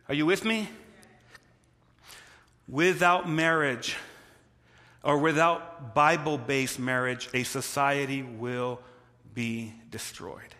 Are 0.07 0.13
you 0.13 0.25
with 0.25 0.45
me? 0.45 0.69
Without 2.67 3.29
marriage, 3.29 3.95
or 5.03 5.17
without 5.19 5.95
Bible 5.95 6.37
based 6.37 6.79
marriage, 6.79 7.29
a 7.33 7.43
society 7.43 8.21
will 8.21 8.81
be 9.33 9.73
destroyed. 9.91 10.54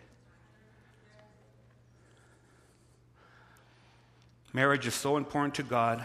Marriage 4.56 4.86
is 4.86 4.94
so 4.94 5.18
important 5.18 5.54
to 5.56 5.62
God. 5.62 6.02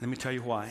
Let 0.00 0.08
me 0.08 0.16
tell 0.16 0.30
you 0.30 0.42
why. 0.42 0.70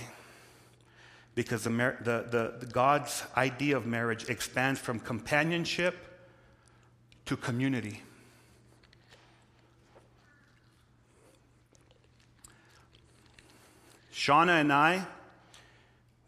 Because 1.33 1.65
the, 1.65 1.69
the, 1.69 2.25
the, 2.31 2.53
the 2.61 2.65
God's 2.67 3.21
idea 3.35 3.75
of 3.75 3.85
marriage 3.85 4.29
expands 4.29 4.79
from 4.79 4.97
companionship 4.97 5.97
to 7.25 7.35
community. 7.35 8.01
Shauna 14.13 14.61
and 14.61 14.71
I, 14.71 15.05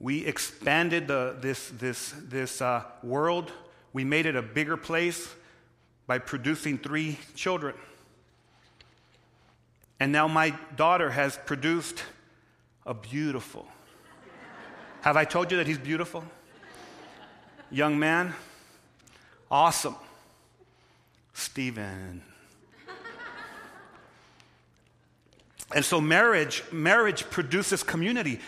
we 0.01 0.25
expanded 0.25 1.07
the, 1.07 1.37
this, 1.39 1.69
this, 1.69 2.13
this 2.23 2.61
uh, 2.61 2.83
world. 3.01 3.53
We 3.93 4.03
made 4.03 4.25
it 4.25 4.35
a 4.35 4.41
bigger 4.41 4.75
place 4.75 5.33
by 6.07 6.19
producing 6.19 6.77
three 6.77 7.19
children. 7.35 7.73
And 9.99 10.11
now 10.11 10.27
my 10.27 10.51
daughter 10.75 11.09
has 11.09 11.37
produced 11.45 12.03
a 12.85 12.93
beautiful. 12.93 13.67
Have 15.01 15.17
I 15.17 15.25
told 15.25 15.51
you 15.51 15.57
that 15.57 15.67
he's 15.67 15.77
beautiful? 15.77 16.23
Young 17.71 17.99
man, 17.99 18.33
awesome. 19.49 19.95
Stephen. 21.33 22.23
And 25.73 25.83
so 25.83 25.99
marriage, 25.99 26.63
marriage 26.71 27.29
produces 27.29 27.83
community. 27.83 28.39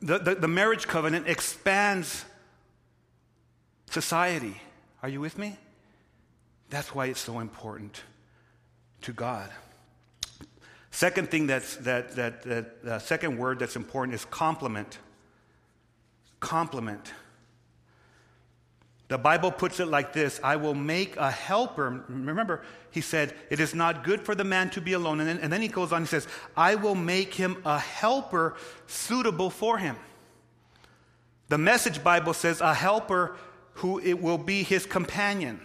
The, 0.00 0.18
the, 0.18 0.34
the, 0.36 0.48
marriage 0.48 0.86
covenant 0.88 1.28
expands 1.28 2.24
society. 3.90 4.60
Are 5.02 5.08
you 5.08 5.20
with 5.20 5.36
me? 5.36 5.58
That's 6.70 6.94
why 6.94 7.06
it's 7.06 7.20
so 7.20 7.40
important 7.40 8.02
to 9.02 9.12
God. 9.12 9.50
Second 10.92 11.30
thing 11.30 11.46
that's 11.46 11.76
that 11.76 12.14
that 12.16 12.42
that 12.42 12.66
uh, 12.86 12.98
second 12.98 13.38
word 13.38 13.58
that's 13.58 13.76
important 13.76 14.14
is 14.14 14.26
complement. 14.26 14.98
Complement. 16.38 17.12
The 19.08 19.18
Bible 19.18 19.50
puts 19.50 19.80
it 19.80 19.88
like 19.88 20.12
this 20.12 20.38
I 20.44 20.56
will 20.56 20.74
make 20.74 21.16
a 21.16 21.30
helper. 21.30 22.04
Remember, 22.08 22.62
he 22.90 23.00
said, 23.00 23.34
It 23.48 23.58
is 23.58 23.74
not 23.74 24.04
good 24.04 24.20
for 24.20 24.34
the 24.34 24.44
man 24.44 24.68
to 24.70 24.82
be 24.82 24.92
alone. 24.92 25.20
And 25.20 25.28
then, 25.28 25.38
and 25.38 25.50
then 25.50 25.62
he 25.62 25.68
goes 25.68 25.92
on, 25.92 26.02
he 26.02 26.06
says, 26.06 26.28
I 26.56 26.74
will 26.74 26.94
make 26.94 27.34
him 27.34 27.56
a 27.64 27.78
helper 27.78 28.54
suitable 28.86 29.48
for 29.48 29.78
him. 29.78 29.96
The 31.48 31.58
message 31.58 32.04
Bible 32.04 32.34
says, 32.34 32.60
A 32.60 32.74
helper 32.74 33.36
who 33.74 33.98
it 33.98 34.20
will 34.20 34.38
be 34.38 34.62
his 34.62 34.84
companion 34.84 35.60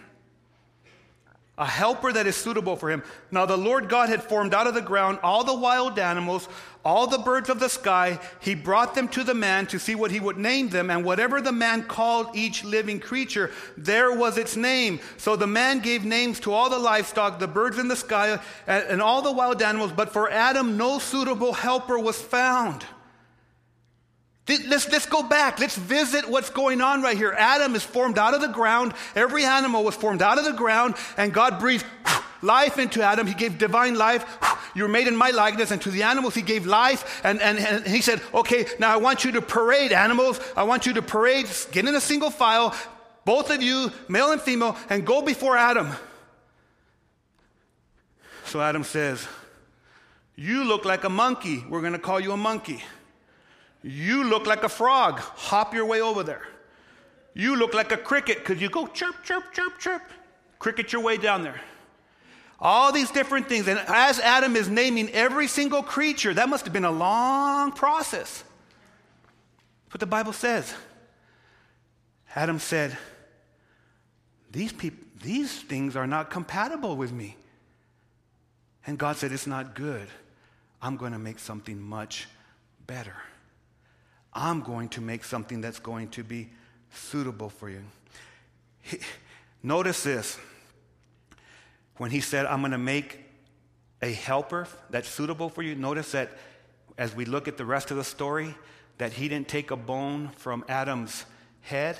a 1.58 1.66
helper 1.66 2.12
that 2.12 2.26
is 2.26 2.36
suitable 2.36 2.76
for 2.76 2.88
him. 2.90 3.02
Now, 3.30 3.44
the 3.44 3.58
Lord 3.58 3.88
God 3.88 4.08
had 4.08 4.22
formed 4.22 4.54
out 4.54 4.66
of 4.68 4.74
the 4.74 4.80
ground 4.80 5.18
all 5.22 5.42
the 5.42 5.54
wild 5.54 5.98
animals, 5.98 6.48
all 6.84 7.08
the 7.08 7.18
birds 7.18 7.50
of 7.50 7.58
the 7.58 7.68
sky. 7.68 8.20
He 8.40 8.54
brought 8.54 8.94
them 8.94 9.08
to 9.08 9.24
the 9.24 9.34
man 9.34 9.66
to 9.66 9.78
see 9.78 9.96
what 9.96 10.12
he 10.12 10.20
would 10.20 10.38
name 10.38 10.68
them, 10.68 10.88
and 10.88 11.04
whatever 11.04 11.40
the 11.40 11.52
man 11.52 11.82
called 11.82 12.34
each 12.34 12.64
living 12.64 13.00
creature, 13.00 13.50
there 13.76 14.12
was 14.12 14.38
its 14.38 14.56
name. 14.56 15.00
So 15.16 15.34
the 15.34 15.46
man 15.46 15.80
gave 15.80 16.04
names 16.04 16.38
to 16.40 16.52
all 16.52 16.70
the 16.70 16.78
livestock, 16.78 17.40
the 17.40 17.48
birds 17.48 17.78
in 17.78 17.88
the 17.88 17.96
sky, 17.96 18.38
and 18.66 19.02
all 19.02 19.20
the 19.20 19.32
wild 19.32 19.60
animals, 19.60 19.92
but 19.92 20.12
for 20.12 20.30
Adam, 20.30 20.76
no 20.76 20.98
suitable 20.98 21.52
helper 21.52 21.98
was 21.98 22.20
found. 22.22 22.86
Let's, 24.48 24.90
let's 24.90 25.06
go 25.06 25.22
back. 25.22 25.58
Let's 25.58 25.76
visit 25.76 26.28
what's 26.28 26.50
going 26.50 26.80
on 26.80 27.02
right 27.02 27.16
here. 27.16 27.34
Adam 27.36 27.74
is 27.74 27.82
formed 27.82 28.18
out 28.18 28.34
of 28.34 28.40
the 28.40 28.48
ground. 28.48 28.94
Every 29.14 29.44
animal 29.44 29.84
was 29.84 29.94
formed 29.94 30.22
out 30.22 30.38
of 30.38 30.44
the 30.44 30.52
ground, 30.52 30.94
and 31.16 31.32
God 31.32 31.58
breathed 31.58 31.84
life 32.40 32.78
into 32.78 33.02
Adam. 33.02 33.26
He 33.26 33.34
gave 33.34 33.58
divine 33.58 33.94
life. 33.94 34.24
You 34.74 34.84
were 34.84 34.88
made 34.88 35.06
in 35.06 35.16
my 35.16 35.30
likeness, 35.30 35.70
and 35.70 35.82
to 35.82 35.90
the 35.90 36.02
animals, 36.04 36.34
He 36.34 36.42
gave 36.42 36.66
life. 36.66 37.20
And, 37.24 37.40
and, 37.42 37.58
and 37.58 37.86
He 37.86 38.00
said, 38.00 38.22
Okay, 38.32 38.66
now 38.78 38.92
I 38.92 38.96
want 38.96 39.24
you 39.24 39.32
to 39.32 39.42
parade 39.42 39.92
animals. 39.92 40.40
I 40.56 40.62
want 40.62 40.86
you 40.86 40.94
to 40.94 41.02
parade, 41.02 41.46
get 41.72 41.86
in 41.86 41.94
a 41.94 42.00
single 42.00 42.30
file, 42.30 42.74
both 43.24 43.50
of 43.50 43.62
you, 43.62 43.92
male 44.08 44.32
and 44.32 44.40
female, 44.40 44.76
and 44.88 45.06
go 45.06 45.20
before 45.20 45.56
Adam. 45.56 45.92
So 48.46 48.62
Adam 48.62 48.84
says, 48.84 49.26
You 50.36 50.64
look 50.64 50.86
like 50.86 51.04
a 51.04 51.10
monkey. 51.10 51.64
We're 51.68 51.82
going 51.82 51.92
to 51.92 51.98
call 51.98 52.18
you 52.18 52.32
a 52.32 52.36
monkey. 52.36 52.82
You 53.82 54.24
look 54.24 54.46
like 54.46 54.64
a 54.64 54.68
frog. 54.68 55.20
Hop 55.20 55.74
your 55.74 55.86
way 55.86 56.00
over 56.00 56.22
there. 56.22 56.46
You 57.34 57.56
look 57.56 57.74
like 57.74 57.92
a 57.92 57.96
cricket 57.96 58.38
because 58.38 58.60
you 58.60 58.68
go 58.68 58.86
chirp, 58.86 59.22
chirp, 59.22 59.52
chirp, 59.52 59.78
chirp. 59.78 60.02
Cricket 60.58 60.92
your 60.92 61.02
way 61.02 61.16
down 61.16 61.44
there. 61.44 61.60
All 62.60 62.90
these 62.90 63.10
different 63.10 63.48
things. 63.48 63.68
And 63.68 63.78
as 63.78 64.18
Adam 64.18 64.56
is 64.56 64.68
naming 64.68 65.10
every 65.10 65.46
single 65.46 65.82
creature, 65.82 66.34
that 66.34 66.48
must 66.48 66.64
have 66.64 66.72
been 66.72 66.84
a 66.84 66.90
long 66.90 67.70
process. 67.70 68.42
That's 69.84 69.94
what 69.94 70.00
the 70.00 70.06
Bible 70.06 70.32
says. 70.32 70.74
Adam 72.34 72.58
said, 72.58 72.98
These, 74.50 74.72
people, 74.72 75.06
these 75.22 75.62
things 75.62 75.94
are 75.94 76.06
not 76.06 76.30
compatible 76.30 76.96
with 76.96 77.12
me. 77.12 77.36
And 78.86 78.98
God 78.98 79.16
said, 79.16 79.30
It's 79.30 79.46
not 79.46 79.76
good. 79.76 80.08
I'm 80.82 80.96
going 80.96 81.12
to 81.12 81.18
make 81.18 81.38
something 81.38 81.80
much 81.80 82.26
better. 82.86 83.14
I'm 84.38 84.60
going 84.60 84.88
to 84.90 85.00
make 85.00 85.24
something 85.24 85.60
that's 85.60 85.80
going 85.80 86.08
to 86.10 86.22
be 86.22 86.48
suitable 86.92 87.50
for 87.50 87.68
you. 87.68 87.82
he, 88.80 88.98
notice 89.62 90.04
this. 90.04 90.38
When 91.96 92.12
he 92.12 92.20
said, 92.20 92.46
I'm 92.46 92.60
going 92.60 92.70
to 92.70 92.78
make 92.78 93.18
a 94.00 94.12
helper 94.12 94.68
that's 94.90 95.08
suitable 95.08 95.48
for 95.48 95.62
you, 95.62 95.74
notice 95.74 96.12
that 96.12 96.30
as 96.96 97.16
we 97.16 97.24
look 97.24 97.48
at 97.48 97.56
the 97.56 97.64
rest 97.64 97.90
of 97.90 97.96
the 97.96 98.04
story, 98.04 98.54
that 98.98 99.12
he 99.12 99.28
didn't 99.28 99.48
take 99.48 99.72
a 99.72 99.76
bone 99.76 100.28
from 100.36 100.64
Adam's 100.68 101.24
head 101.62 101.98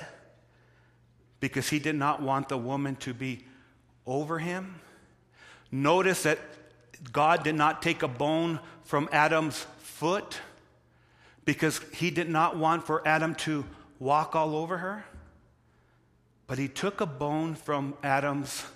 because 1.41 1.69
he 1.69 1.81
did 1.81 1.97
not 1.97 2.23
want 2.23 2.49
the 2.49 2.59
woman 2.59 2.95
to 2.97 3.13
be 3.13 3.45
over 4.07 4.39
him. 4.39 4.77
Notice 5.73 6.23
that 6.23 6.39
God 7.13 7.43
did 7.43 7.57
not 7.57 7.83
take 7.83 8.05
a 8.05 8.09
bone 8.09 8.61
from 8.85 9.09
Adam's 9.11 9.67
foot 9.81 10.41
because 11.49 11.81
he 11.95 12.11
did 12.11 12.29
not 12.29 12.59
want 12.59 12.87
for 12.87 13.01
Adam 13.09 13.35
to 13.35 13.65
walk 13.99 14.37
all 14.37 14.55
over 14.55 14.77
her. 14.77 15.03
But 16.47 16.59
he 16.59 16.69
took 16.69 17.01
a 17.01 17.07
bone 17.07 17.55
from 17.55 17.95
Adam's 18.03 18.67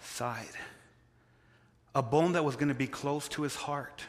side, 0.00 0.56
a 1.94 2.02
bone 2.02 2.32
that 2.32 2.44
was 2.44 2.56
going 2.56 2.70
to 2.70 2.74
be 2.74 2.88
close 2.88 3.28
to 3.28 3.42
his 3.42 3.54
heart 3.54 4.02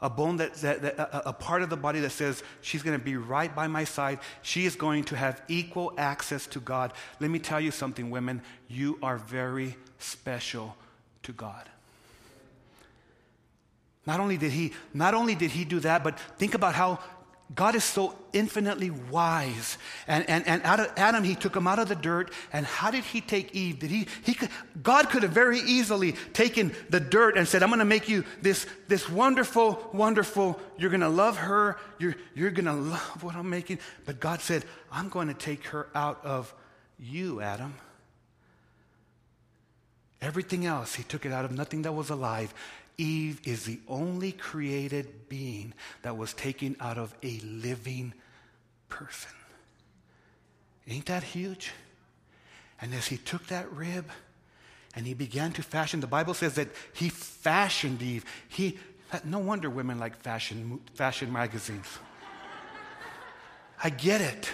a 0.00 0.08
bone 0.08 0.36
that, 0.36 0.54
that, 0.54 0.80
that 0.82 0.96
a, 0.96 1.30
a, 1.30 1.32
part 1.32 1.60
of 1.60 1.70
the 1.70 1.76
body 1.76 1.98
that 1.98 2.10
says 2.10 2.44
she's 2.60 2.84
going 2.84 2.96
to 2.96 3.04
be 3.04 3.16
right 3.16 3.52
by 3.52 3.66
my 3.66 3.82
side. 3.82 4.20
She 4.42 4.64
is 4.64 4.76
going 4.76 5.02
to 5.06 5.16
have 5.16 5.42
equal 5.48 5.92
access 5.98 6.46
to 6.46 6.60
god. 6.60 6.92
Let 7.18 7.32
me 7.32 7.40
tell 7.40 7.60
you 7.60 7.72
something 7.72 8.08
women. 8.08 8.42
You 8.68 8.96
are 9.02 9.18
very 9.18 9.74
special 9.98 10.76
to 11.24 11.32
god 11.32 11.68
not 14.08 14.18
only 14.18 14.36
did 14.36 14.50
he 14.50 14.72
not 14.94 15.12
only 15.14 15.34
did 15.34 15.50
he 15.50 15.64
do 15.64 15.78
that 15.80 16.02
but 16.02 16.18
think 16.38 16.54
about 16.54 16.74
how 16.74 16.98
God 17.54 17.74
is 17.74 17.84
so 17.84 18.14
infinitely 18.34 18.90
wise. 18.90 19.78
And, 20.06 20.28
and, 20.28 20.46
and 20.46 20.62
out 20.64 20.80
of 20.80 20.92
Adam, 20.98 21.24
he 21.24 21.34
took 21.34 21.56
him 21.56 21.66
out 21.66 21.78
of 21.78 21.88
the 21.88 21.94
dirt. 21.94 22.30
And 22.52 22.66
how 22.66 22.90
did 22.90 23.04
he 23.04 23.22
take 23.22 23.54
Eve? 23.54 23.78
Did 23.78 23.90
he, 23.90 24.06
he 24.22 24.34
could, 24.34 24.50
God 24.82 25.08
could 25.08 25.22
have 25.22 25.32
very 25.32 25.60
easily 25.60 26.12
taken 26.34 26.74
the 26.90 27.00
dirt 27.00 27.38
and 27.38 27.48
said, 27.48 27.62
I'm 27.62 27.70
going 27.70 27.78
to 27.78 27.86
make 27.86 28.06
you 28.06 28.24
this, 28.42 28.66
this 28.86 29.08
wonderful, 29.08 29.88
wonderful, 29.94 30.60
you're 30.76 30.90
going 30.90 31.00
to 31.00 31.08
love 31.08 31.38
her, 31.38 31.78
you're, 31.98 32.16
you're 32.34 32.50
going 32.50 32.66
to 32.66 32.74
love 32.74 33.22
what 33.22 33.34
I'm 33.34 33.48
making. 33.48 33.78
But 34.04 34.20
God 34.20 34.42
said, 34.42 34.66
I'm 34.92 35.08
going 35.08 35.28
to 35.28 35.34
take 35.34 35.64
her 35.68 35.88
out 35.94 36.22
of 36.24 36.54
you, 36.98 37.40
Adam. 37.40 37.74
Everything 40.20 40.66
else, 40.66 40.94
he 40.94 41.02
took 41.02 41.24
it 41.24 41.32
out 41.32 41.46
of 41.46 41.52
nothing 41.52 41.82
that 41.82 41.92
was 41.92 42.10
alive. 42.10 42.52
Eve 42.98 43.40
is 43.44 43.64
the 43.64 43.78
only 43.86 44.32
created 44.32 45.28
being 45.28 45.72
that 46.02 46.16
was 46.16 46.34
taken 46.34 46.76
out 46.80 46.98
of 46.98 47.14
a 47.22 47.38
living 47.40 48.12
person. 48.88 49.30
Ain't 50.88 51.06
that 51.06 51.22
huge? 51.22 51.70
And 52.80 52.92
as 52.92 53.06
he 53.06 53.16
took 53.16 53.46
that 53.46 53.70
rib 53.72 54.06
and 54.96 55.06
he 55.06 55.14
began 55.14 55.52
to 55.52 55.62
fashion, 55.62 56.00
the 56.00 56.08
Bible 56.08 56.34
says 56.34 56.54
that 56.54 56.68
he 56.92 57.08
fashioned 57.08 58.02
Eve. 58.02 58.24
He, 58.48 58.78
no 59.24 59.38
wonder 59.38 59.70
women 59.70 59.98
like 60.00 60.16
fashion, 60.16 60.80
fashion 60.94 61.32
magazines. 61.32 61.86
I 63.82 63.90
get 63.90 64.20
it. 64.20 64.50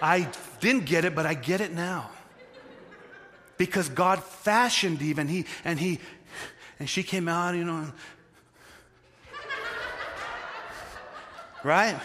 I 0.00 0.28
didn't 0.60 0.84
get 0.84 1.04
it, 1.04 1.14
but 1.14 1.26
I 1.26 1.34
get 1.34 1.60
it 1.60 1.72
now. 1.72 2.10
Because 3.56 3.88
God 3.88 4.22
fashioned 4.22 5.00
Eve 5.00 5.18
and 5.18 5.30
he, 5.30 5.46
and 5.64 5.78
he 5.78 6.00
and 6.82 6.90
she 6.90 7.04
came 7.04 7.28
out, 7.28 7.54
you 7.54 7.62
know. 7.62 7.92
right? 11.62 11.96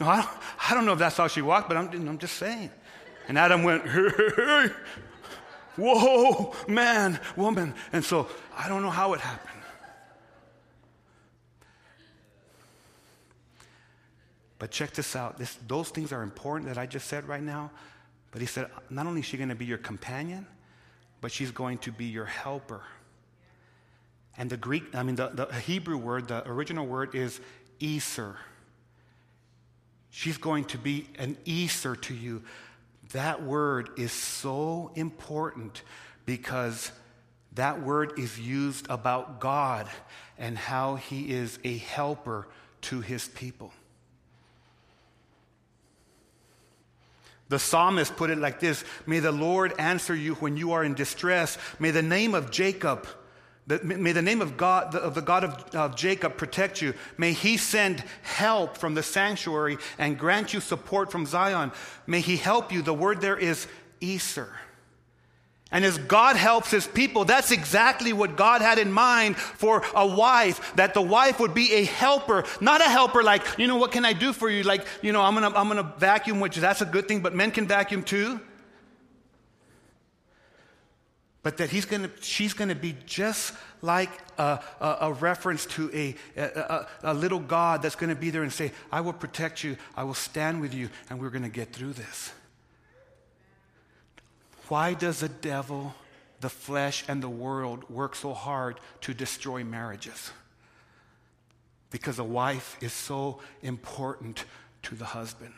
No, 0.00 0.08
I 0.08 0.22
don't, 0.22 0.30
I 0.70 0.72
don't 0.72 0.86
know 0.86 0.94
if 0.94 0.98
that's 0.98 1.18
how 1.18 1.28
she 1.28 1.42
walked, 1.42 1.68
but 1.68 1.76
I'm, 1.76 1.90
I'm 2.08 2.16
just 2.16 2.38
saying. 2.38 2.70
And 3.28 3.36
Adam 3.36 3.62
went, 3.62 3.86
hey, 3.90 4.68
whoa, 5.76 6.54
man, 6.66 7.20
woman. 7.36 7.74
And 7.92 8.02
so 8.02 8.26
I 8.56 8.70
don't 8.70 8.80
know 8.80 8.88
how 8.88 9.12
it 9.12 9.20
happened. 9.20 9.62
But 14.58 14.70
check 14.70 14.92
this 14.92 15.14
out. 15.14 15.36
This, 15.36 15.58
those 15.68 15.90
things 15.90 16.10
are 16.10 16.22
important 16.22 16.70
that 16.70 16.78
I 16.78 16.86
just 16.86 17.06
said 17.06 17.28
right 17.28 17.42
now. 17.42 17.70
But 18.30 18.40
he 18.40 18.46
said, 18.46 18.70
not 18.88 19.06
only 19.06 19.20
is 19.20 19.26
she 19.26 19.36
going 19.36 19.50
to 19.50 19.54
be 19.54 19.66
your 19.66 19.76
companion, 19.76 20.46
but 21.20 21.30
she's 21.30 21.50
going 21.50 21.76
to 21.78 21.92
be 21.92 22.06
your 22.06 22.24
helper. 22.24 22.80
And 24.38 24.50
the 24.50 24.56
Greek, 24.56 24.94
I 24.94 25.02
mean, 25.02 25.16
the, 25.16 25.28
the 25.28 25.46
Hebrew 25.52 25.96
word, 25.96 26.28
the 26.28 26.46
original 26.48 26.86
word 26.86 27.14
is 27.14 27.40
Ezer. 27.82 28.36
She's 30.10 30.38
going 30.38 30.64
to 30.66 30.78
be 30.78 31.08
an 31.18 31.36
Ezer 31.46 31.96
to 31.96 32.14
you. 32.14 32.42
That 33.12 33.42
word 33.42 33.90
is 33.96 34.12
so 34.12 34.90
important 34.94 35.82
because 36.24 36.90
that 37.54 37.82
word 37.82 38.18
is 38.18 38.38
used 38.38 38.86
about 38.90 39.40
God 39.40 39.88
and 40.38 40.58
how 40.58 40.96
he 40.96 41.30
is 41.32 41.58
a 41.64 41.78
helper 41.78 42.46
to 42.82 43.00
his 43.00 43.28
people. 43.28 43.72
The 47.48 47.58
psalmist 47.58 48.16
put 48.16 48.30
it 48.30 48.38
like 48.38 48.60
this 48.60 48.84
May 49.06 49.20
the 49.20 49.32
Lord 49.32 49.72
answer 49.78 50.14
you 50.14 50.34
when 50.34 50.56
you 50.56 50.72
are 50.72 50.84
in 50.84 50.94
distress. 50.94 51.56
May 51.78 51.92
the 51.92 52.02
name 52.02 52.34
of 52.34 52.50
Jacob 52.50 53.06
May 53.66 54.12
the 54.12 54.22
name 54.22 54.40
of 54.40 54.56
God, 54.56 54.94
of 54.94 55.16
the 55.16 55.20
God 55.20 55.42
of, 55.42 55.74
of, 55.74 55.96
Jacob, 55.96 56.36
protect 56.36 56.80
you. 56.80 56.94
May 57.18 57.32
he 57.32 57.56
send 57.56 58.04
help 58.22 58.78
from 58.78 58.94
the 58.94 59.02
sanctuary 59.02 59.78
and 59.98 60.16
grant 60.16 60.54
you 60.54 60.60
support 60.60 61.10
from 61.10 61.26
Zion. 61.26 61.72
May 62.06 62.20
he 62.20 62.36
help 62.36 62.72
you. 62.72 62.80
The 62.80 62.94
word 62.94 63.20
there 63.20 63.36
is 63.36 63.66
Ezer. 64.00 64.52
And 65.72 65.84
as 65.84 65.98
God 65.98 66.36
helps 66.36 66.70
his 66.70 66.86
people, 66.86 67.24
that's 67.24 67.50
exactly 67.50 68.12
what 68.12 68.36
God 68.36 68.62
had 68.62 68.78
in 68.78 68.92
mind 68.92 69.36
for 69.36 69.82
a 69.96 70.06
wife, 70.06 70.76
that 70.76 70.94
the 70.94 71.02
wife 71.02 71.40
would 71.40 71.52
be 71.52 71.72
a 71.72 71.84
helper, 71.84 72.44
not 72.60 72.80
a 72.80 72.84
helper 72.84 73.24
like, 73.24 73.42
you 73.58 73.66
know, 73.66 73.76
what 73.76 73.90
can 73.90 74.04
I 74.04 74.12
do 74.12 74.32
for 74.32 74.48
you? 74.48 74.62
Like, 74.62 74.86
you 75.02 75.10
know, 75.10 75.22
I'm 75.22 75.34
gonna, 75.34 75.50
I'm 75.56 75.66
gonna 75.66 75.92
vacuum, 75.98 76.38
which 76.38 76.54
that's 76.56 76.82
a 76.82 76.86
good 76.86 77.08
thing, 77.08 77.20
but 77.20 77.34
men 77.34 77.50
can 77.50 77.66
vacuum 77.66 78.04
too 78.04 78.40
but 81.46 81.58
that 81.58 81.70
he's 81.70 81.84
gonna, 81.84 82.10
she's 82.20 82.54
going 82.54 82.70
to 82.70 82.74
be 82.74 82.96
just 83.06 83.54
like 83.80 84.10
a, 84.36 84.58
a, 84.80 84.96
a 85.02 85.12
reference 85.12 85.64
to 85.64 85.88
a, 85.94 86.16
a, 86.36 86.86
a 87.04 87.14
little 87.14 87.38
God 87.38 87.82
that's 87.82 87.94
going 87.94 88.10
to 88.10 88.20
be 88.20 88.30
there 88.30 88.42
and 88.42 88.52
say, 88.52 88.72
I 88.90 89.00
will 89.00 89.12
protect 89.12 89.62
you, 89.62 89.76
I 89.94 90.02
will 90.02 90.14
stand 90.14 90.60
with 90.60 90.74
you, 90.74 90.90
and 91.08 91.20
we're 91.20 91.30
going 91.30 91.44
to 91.44 91.48
get 91.48 91.72
through 91.72 91.92
this. 91.92 92.32
Why 94.66 94.94
does 94.94 95.20
the 95.20 95.28
devil, 95.28 95.94
the 96.40 96.48
flesh, 96.48 97.04
and 97.06 97.22
the 97.22 97.28
world 97.28 97.88
work 97.88 98.16
so 98.16 98.34
hard 98.34 98.80
to 99.02 99.14
destroy 99.14 99.62
marriages? 99.62 100.32
Because 101.92 102.18
a 102.18 102.24
wife 102.24 102.76
is 102.80 102.92
so 102.92 103.38
important 103.62 104.46
to 104.82 104.96
the 104.96 105.04
husband. 105.04 105.54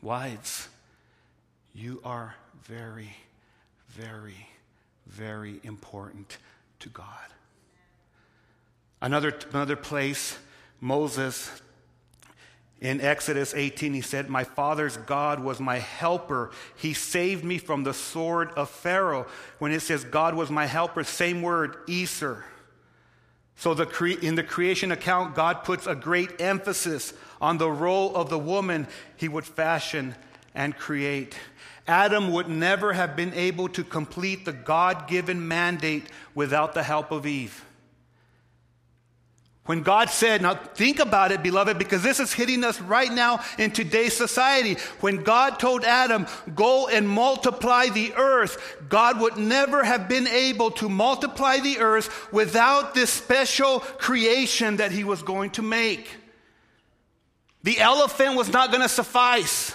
Wives, 0.00 0.68
you 1.74 2.00
are 2.04 2.36
very 2.62 3.16
very, 3.98 4.48
very 5.06 5.60
important 5.64 6.38
to 6.78 6.88
God. 6.88 7.06
Another, 9.00 9.36
another 9.50 9.76
place, 9.76 10.38
Moses 10.80 11.50
in 12.80 13.00
Exodus 13.00 13.54
18, 13.54 13.92
he 13.92 14.00
said, 14.00 14.28
My 14.28 14.44
father's 14.44 14.96
God 14.98 15.40
was 15.40 15.58
my 15.58 15.78
helper. 15.78 16.52
He 16.76 16.94
saved 16.94 17.44
me 17.44 17.58
from 17.58 17.82
the 17.82 17.94
sword 17.94 18.50
of 18.52 18.70
Pharaoh. 18.70 19.26
When 19.58 19.72
it 19.72 19.80
says 19.80 20.04
God 20.04 20.34
was 20.34 20.48
my 20.48 20.66
helper, 20.66 21.02
same 21.02 21.42
word, 21.42 21.76
Ezer. 21.90 22.44
So 23.56 23.74
the 23.74 23.86
cre- 23.86 24.20
in 24.22 24.36
the 24.36 24.44
creation 24.44 24.92
account, 24.92 25.34
God 25.34 25.64
puts 25.64 25.88
a 25.88 25.96
great 25.96 26.40
emphasis 26.40 27.12
on 27.40 27.58
the 27.58 27.70
role 27.70 28.14
of 28.14 28.30
the 28.30 28.38
woman 28.38 28.86
he 29.16 29.26
would 29.26 29.44
fashion 29.44 30.14
and 30.54 30.76
create. 30.76 31.36
Adam 31.88 32.32
would 32.32 32.48
never 32.48 32.92
have 32.92 33.16
been 33.16 33.32
able 33.34 33.68
to 33.70 33.82
complete 33.82 34.44
the 34.44 34.52
God 34.52 35.08
given 35.08 35.48
mandate 35.48 36.04
without 36.34 36.74
the 36.74 36.82
help 36.82 37.10
of 37.10 37.26
Eve. 37.26 37.64
When 39.64 39.82
God 39.82 40.08
said, 40.08 40.40
now 40.40 40.54
think 40.54 40.98
about 40.98 41.30
it, 41.30 41.42
beloved, 41.42 41.78
because 41.78 42.02
this 42.02 42.20
is 42.20 42.32
hitting 42.32 42.64
us 42.64 42.80
right 42.80 43.12
now 43.12 43.40
in 43.58 43.70
today's 43.70 44.16
society. 44.16 44.76
When 45.00 45.22
God 45.22 45.58
told 45.58 45.84
Adam, 45.84 46.26
go 46.54 46.88
and 46.88 47.06
multiply 47.06 47.88
the 47.88 48.14
earth, 48.14 48.76
God 48.88 49.20
would 49.20 49.36
never 49.36 49.84
have 49.84 50.08
been 50.08 50.26
able 50.26 50.70
to 50.70 50.88
multiply 50.88 51.58
the 51.58 51.80
earth 51.80 52.32
without 52.32 52.94
this 52.94 53.10
special 53.10 53.80
creation 53.80 54.78
that 54.78 54.90
he 54.90 55.04
was 55.04 55.22
going 55.22 55.50
to 55.50 55.62
make. 55.62 56.16
The 57.62 57.78
elephant 57.78 58.36
was 58.36 58.50
not 58.50 58.70
going 58.70 58.82
to 58.82 58.88
suffice. 58.88 59.74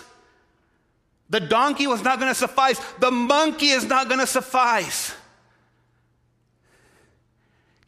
The 1.30 1.40
donkey 1.40 1.88
was 1.88 2.04
not 2.04 2.20
going 2.20 2.32
to 2.32 2.36
suffice. 2.36 2.80
The 3.00 3.12
monkey 3.12 3.70
is 3.70 3.86
not 3.86 4.08
going 4.08 4.20
to 4.20 4.28
suffice. 4.28 5.16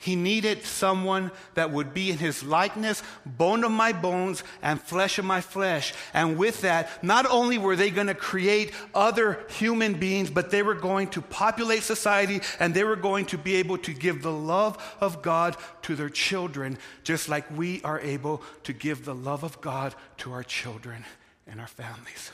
He 0.06 0.16
needed 0.16 0.64
someone 0.64 1.32
that 1.56 1.72
would 1.72 1.92
be 1.92 2.12
in 2.12 2.20
his 2.20 2.44
likeness, 2.44 3.02
bone 3.26 3.64
of 3.64 3.72
my 3.72 3.92
bones, 3.92 4.44
and 4.62 4.80
flesh 4.80 5.18
of 5.18 5.26
my 5.26 5.42
flesh. 5.42 5.96
And 6.14 6.38
with 6.38 6.62
that, 6.62 7.04
not 7.04 7.26
only 7.26 7.58
were 7.58 7.76
they 7.76 7.90
going 7.90 8.06
to 8.06 8.14
create 8.14 8.72
other 8.94 9.44
human 9.50 9.96
beings, 9.96 10.30
but 10.30 10.52
they 10.52 10.62
were 10.62 10.76
going 10.76 11.08
to 11.10 11.24
populate 11.24 11.82
society 11.82 12.42
and 12.60 12.72
they 12.72 12.84
were 12.84 12.96
going 12.96 13.26
to 13.26 13.38
be 13.40 13.56
able 13.56 13.80
to 13.80 13.94
give 13.94 14.22
the 14.22 14.32
love 14.32 14.78
of 15.02 15.24
God 15.24 15.58
to 15.82 15.96
their 15.96 16.10
children, 16.10 16.78
just 17.04 17.28
like 17.28 17.50
we 17.58 17.82
are 17.82 18.00
able 18.00 18.44
to 18.66 18.74
give 18.74 19.06
the 19.06 19.16
love 19.16 19.44
of 19.44 19.60
God 19.60 19.96
to 20.18 20.34
our 20.34 20.44
children 20.44 21.04
and 21.48 21.60
our 21.60 21.68
families 21.68 22.30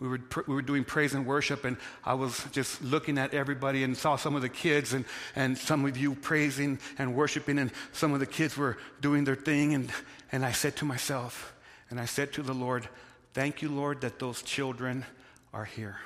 we 0.00 0.08
were, 0.08 0.20
we 0.46 0.54
were 0.54 0.62
doing 0.62 0.84
praise 0.84 1.12
and 1.12 1.26
worship, 1.26 1.64
and 1.64 1.76
I 2.04 2.14
was 2.14 2.42
just 2.52 2.82
looking 2.82 3.18
at 3.18 3.34
everybody 3.34 3.84
and 3.84 3.94
saw 3.96 4.16
some 4.16 4.34
of 4.34 4.40
the 4.40 4.48
kids 4.48 4.94
and, 4.94 5.04
and 5.36 5.58
some 5.58 5.84
of 5.84 5.96
you 5.96 6.14
praising 6.14 6.78
and 6.98 7.14
worshiping, 7.14 7.58
and 7.58 7.70
some 7.92 8.14
of 8.14 8.20
the 8.20 8.26
kids 8.26 8.56
were 8.56 8.78
doing 9.02 9.24
their 9.24 9.36
thing. 9.36 9.74
And, 9.74 9.92
and 10.32 10.44
I 10.44 10.52
said 10.52 10.76
to 10.76 10.86
myself, 10.86 11.54
and 11.90 12.00
I 12.00 12.06
said 12.06 12.32
to 12.34 12.42
the 12.42 12.54
Lord, 12.54 12.88
Thank 13.32 13.62
you, 13.62 13.68
Lord, 13.68 14.00
that 14.00 14.18
those 14.18 14.42
children 14.42 15.04
are 15.52 15.64
here. 15.64 15.98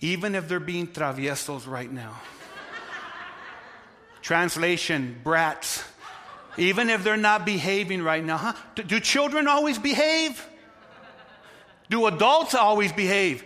Even 0.00 0.34
if 0.34 0.48
they're 0.48 0.60
being 0.60 0.86
traviesos 0.86 1.66
right 1.66 1.90
now. 1.90 2.20
Translation, 4.20 5.20
brats. 5.24 5.82
Even 6.56 6.90
if 6.90 7.02
they're 7.02 7.16
not 7.16 7.44
behaving 7.44 8.02
right 8.02 8.24
now. 8.24 8.36
Huh? 8.36 8.52
Do, 8.76 8.82
do 8.84 9.00
children 9.00 9.48
always 9.48 9.78
behave? 9.78 10.46
Do 11.92 12.06
adults 12.06 12.54
always 12.54 12.90
behave? 12.90 13.44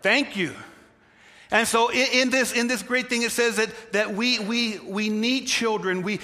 Thank 0.00 0.36
you. 0.36 0.54
And 1.50 1.66
so 1.66 1.88
in, 1.88 2.06
in, 2.12 2.30
this, 2.30 2.52
in 2.52 2.68
this 2.68 2.84
great 2.84 3.08
thing, 3.08 3.22
it 3.22 3.32
says 3.32 3.56
that, 3.56 3.68
that 3.90 4.14
we, 4.14 4.38
we, 4.38 4.78
we 4.78 5.08
need 5.08 5.46
children. 5.46 6.02
We, 6.02 6.20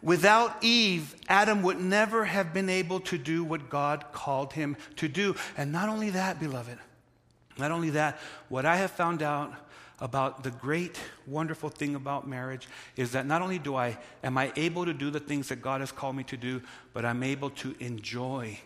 without 0.00 0.62
Eve, 0.62 1.12
Adam 1.28 1.64
would 1.64 1.80
never 1.80 2.24
have 2.24 2.54
been 2.54 2.70
able 2.70 3.00
to 3.00 3.18
do 3.18 3.42
what 3.42 3.68
God 3.68 4.04
called 4.12 4.52
him 4.52 4.76
to 4.94 5.08
do. 5.08 5.34
And 5.56 5.72
not 5.72 5.88
only 5.88 6.10
that, 6.10 6.38
beloved, 6.38 6.78
not 7.58 7.72
only 7.72 7.90
that, 7.90 8.20
what 8.48 8.64
I 8.64 8.76
have 8.76 8.92
found 8.92 9.24
out 9.24 9.52
about 9.98 10.44
the 10.44 10.52
great, 10.52 11.00
wonderful 11.26 11.68
thing 11.68 11.96
about 11.96 12.28
marriage 12.28 12.68
is 12.94 13.10
that 13.10 13.26
not 13.26 13.42
only 13.42 13.58
do 13.58 13.74
I, 13.74 13.98
am 14.22 14.38
I 14.38 14.52
able 14.54 14.84
to 14.84 14.94
do 14.94 15.10
the 15.10 15.18
things 15.18 15.48
that 15.48 15.60
God 15.60 15.80
has 15.80 15.90
called 15.90 16.14
me 16.14 16.22
to 16.24 16.36
do, 16.36 16.62
but 16.92 17.04
I'm 17.04 17.24
able 17.24 17.50
to 17.50 17.74
enjoy 17.80 18.60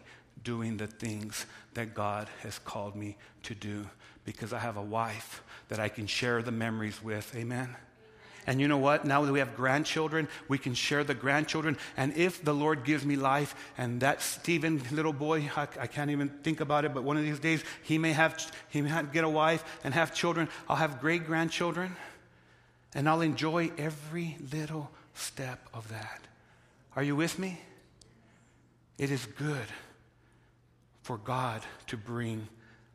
doing 0.45 0.77
the 0.77 0.87
things 0.87 1.47
that 1.75 1.95
God 1.95 2.29
has 2.43 2.59
called 2.59 2.97
me 2.97 3.17
to 3.45 3.55
do 3.55 3.87
because 4.25 4.53
I 4.53 4.59
have 4.59 4.77
a 4.77 4.83
wife 4.83 5.43
that 5.69 5.81
I 5.81 5.89
can 5.89 6.07
share 6.07 6.43
the 6.43 6.53
memories 6.53 7.03
with. 7.03 7.35
Amen. 7.35 7.75
And 8.47 8.63
you 8.63 8.69
know 8.69 8.79
what? 8.79 9.05
Now 9.05 9.23
that 9.25 9.33
we 9.33 9.41
have 9.41 9.55
grandchildren, 9.55 10.27
we 10.49 10.57
can 10.57 10.73
share 10.73 11.05
the 11.05 11.15
grandchildren. 11.15 11.77
And 11.99 12.17
if 12.17 12.43
the 12.43 12.55
Lord 12.55 12.83
gives 12.83 13.05
me 13.05 13.17
life, 13.17 13.55
and 13.77 14.01
that 14.01 14.23
Stephen 14.23 14.83
little 14.91 15.13
boy, 15.13 15.51
I, 15.55 15.69
I, 15.79 15.87
can't 15.87 16.11
even 16.11 16.31
think 16.31 16.61
about 16.61 16.87
it, 16.87 16.95
but 16.95 17.05
one 17.05 17.19
of 17.19 17.25
these 17.25 17.39
days 17.39 17.63
he 17.83 17.99
may 17.99 18.13
have 18.13 18.51
he 18.71 18.81
may 18.81 18.89
have, 18.89 19.13
get 19.13 19.25
a 19.25 19.29
wife 19.29 19.63
and 19.85 19.93
have 19.93 20.15
children. 20.15 20.49
I'll 20.67 20.77
have 20.77 20.99
great 20.99 21.27
grandchildren, 21.27 21.95
and 22.95 23.07
I'll 23.07 23.21
enjoy 23.21 23.71
every 23.77 24.39
little 24.51 24.91
step 25.13 25.69
of 25.75 25.89
that. 25.91 26.23
Are 26.97 27.03
you 27.03 27.17
with 27.17 27.39
me? 27.39 27.61
It 28.97 29.11
is 29.11 29.27
good 29.27 29.67
for 31.09 31.17
God 31.17 31.63
to 31.87 31.97
bring 31.97 32.47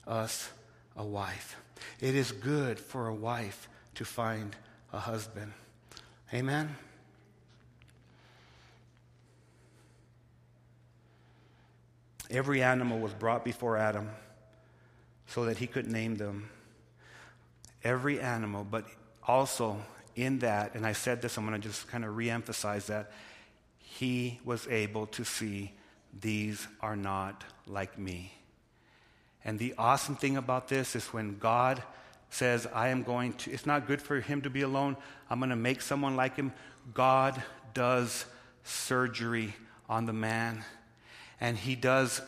us 0.06 0.48
a 0.96 1.04
wife. 1.04 1.56
It 2.00 2.14
is 2.14 2.32
good 2.32 2.80
for 2.80 3.08
a 3.08 3.14
wife 3.14 3.68
to 3.96 4.06
find 4.06 4.56
a 4.94 5.00
husband. 5.00 5.52
Amen? 6.32 6.76
Every 12.30 12.62
animal 12.62 13.00
was 13.00 13.14
brought 13.16 13.44
before 13.44 13.78
Adam 13.78 14.12
so 15.26 15.46
that 15.46 15.58
he 15.58 15.66
could 15.66 15.88
name 15.88 16.14
them. 16.14 16.52
Every 17.84 18.20
animal, 18.20 18.64
but 18.64 18.86
also 19.28 19.82
in 20.16 20.38
that, 20.38 20.76
and 20.76 20.86
I 20.86 20.94
said 20.94 21.24
this, 21.24 21.36
I'm 21.36 21.48
going 21.48 21.60
to 21.60 21.68
just 21.68 21.88
kind 21.88 22.06
of 22.06 22.16
re 22.16 22.30
emphasize 22.30 22.86
that, 22.86 23.12
he 23.80 24.40
was 24.46 24.68
able 24.68 25.08
to 25.08 25.26
see 25.26 25.72
these 26.22 26.68
are 26.80 26.96
not 26.96 27.44
like 27.68 27.98
me. 27.98 28.34
And 29.46 29.60
the 29.60 29.74
awesome 29.78 30.16
thing 30.16 30.38
about 30.38 30.68
this 30.68 30.96
is 30.96 31.06
when 31.08 31.38
God 31.38 31.84
says, 32.30 32.68
I 32.74 32.90
am 32.90 33.04
going 33.04 33.34
to, 33.34 33.52
it's 33.52 33.66
not 33.66 33.88
good 33.88 34.02
for 34.02 34.20
him 34.20 34.42
to 34.42 34.50
be 34.50 34.62
alone, 34.62 34.98
I'm 35.30 35.40
going 35.40 35.50
to 35.50 35.56
make 35.56 35.82
someone 35.82 36.16
like 36.16 36.36
him. 36.36 36.52
God 36.94 37.42
does 37.74 38.26
surgery 38.64 39.56
on 39.90 40.06
the 40.06 40.14
man. 40.14 40.64
And 41.40 41.58
he 41.58 41.76
does, 41.76 42.22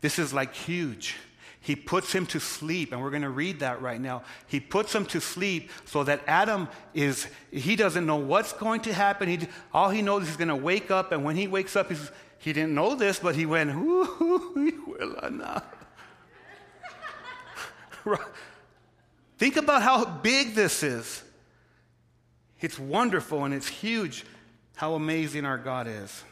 this 0.00 0.18
is 0.18 0.32
like 0.32 0.54
huge. 0.54 1.16
He 1.66 1.74
puts 1.74 2.12
him 2.12 2.26
to 2.26 2.38
sleep, 2.38 2.92
and 2.92 3.02
we're 3.02 3.10
going 3.10 3.22
to 3.22 3.28
read 3.28 3.58
that 3.58 3.82
right 3.82 4.00
now. 4.00 4.22
He 4.46 4.60
puts 4.60 4.94
him 4.94 5.04
to 5.06 5.20
sleep 5.20 5.68
so 5.84 6.04
that 6.04 6.20
Adam 6.28 6.68
is, 6.94 7.26
he 7.50 7.74
doesn't 7.74 8.06
know 8.06 8.14
what's 8.14 8.52
going 8.52 8.82
to 8.82 8.94
happen. 8.94 9.28
He, 9.28 9.40
all 9.74 9.90
he 9.90 10.00
knows 10.00 10.22
is 10.22 10.28
he's 10.28 10.36
going 10.36 10.46
to 10.46 10.54
wake 10.54 10.92
up, 10.92 11.10
and 11.10 11.24
when 11.24 11.34
he 11.34 11.48
wakes 11.48 11.74
up, 11.74 11.88
he's, 11.88 12.08
he 12.38 12.52
didn't 12.52 12.72
know 12.72 12.94
this, 12.94 13.18
but 13.18 13.34
he 13.34 13.46
went, 13.46 13.70
Think 19.38 19.56
about 19.56 19.82
how 19.82 20.04
big 20.04 20.54
this 20.54 20.84
is. 20.84 21.24
It's 22.60 22.78
wonderful 22.78 23.44
and 23.44 23.52
it's 23.52 23.66
huge 23.66 24.24
how 24.76 24.94
amazing 24.94 25.44
our 25.44 25.58
God 25.58 25.88
is. 25.88 26.22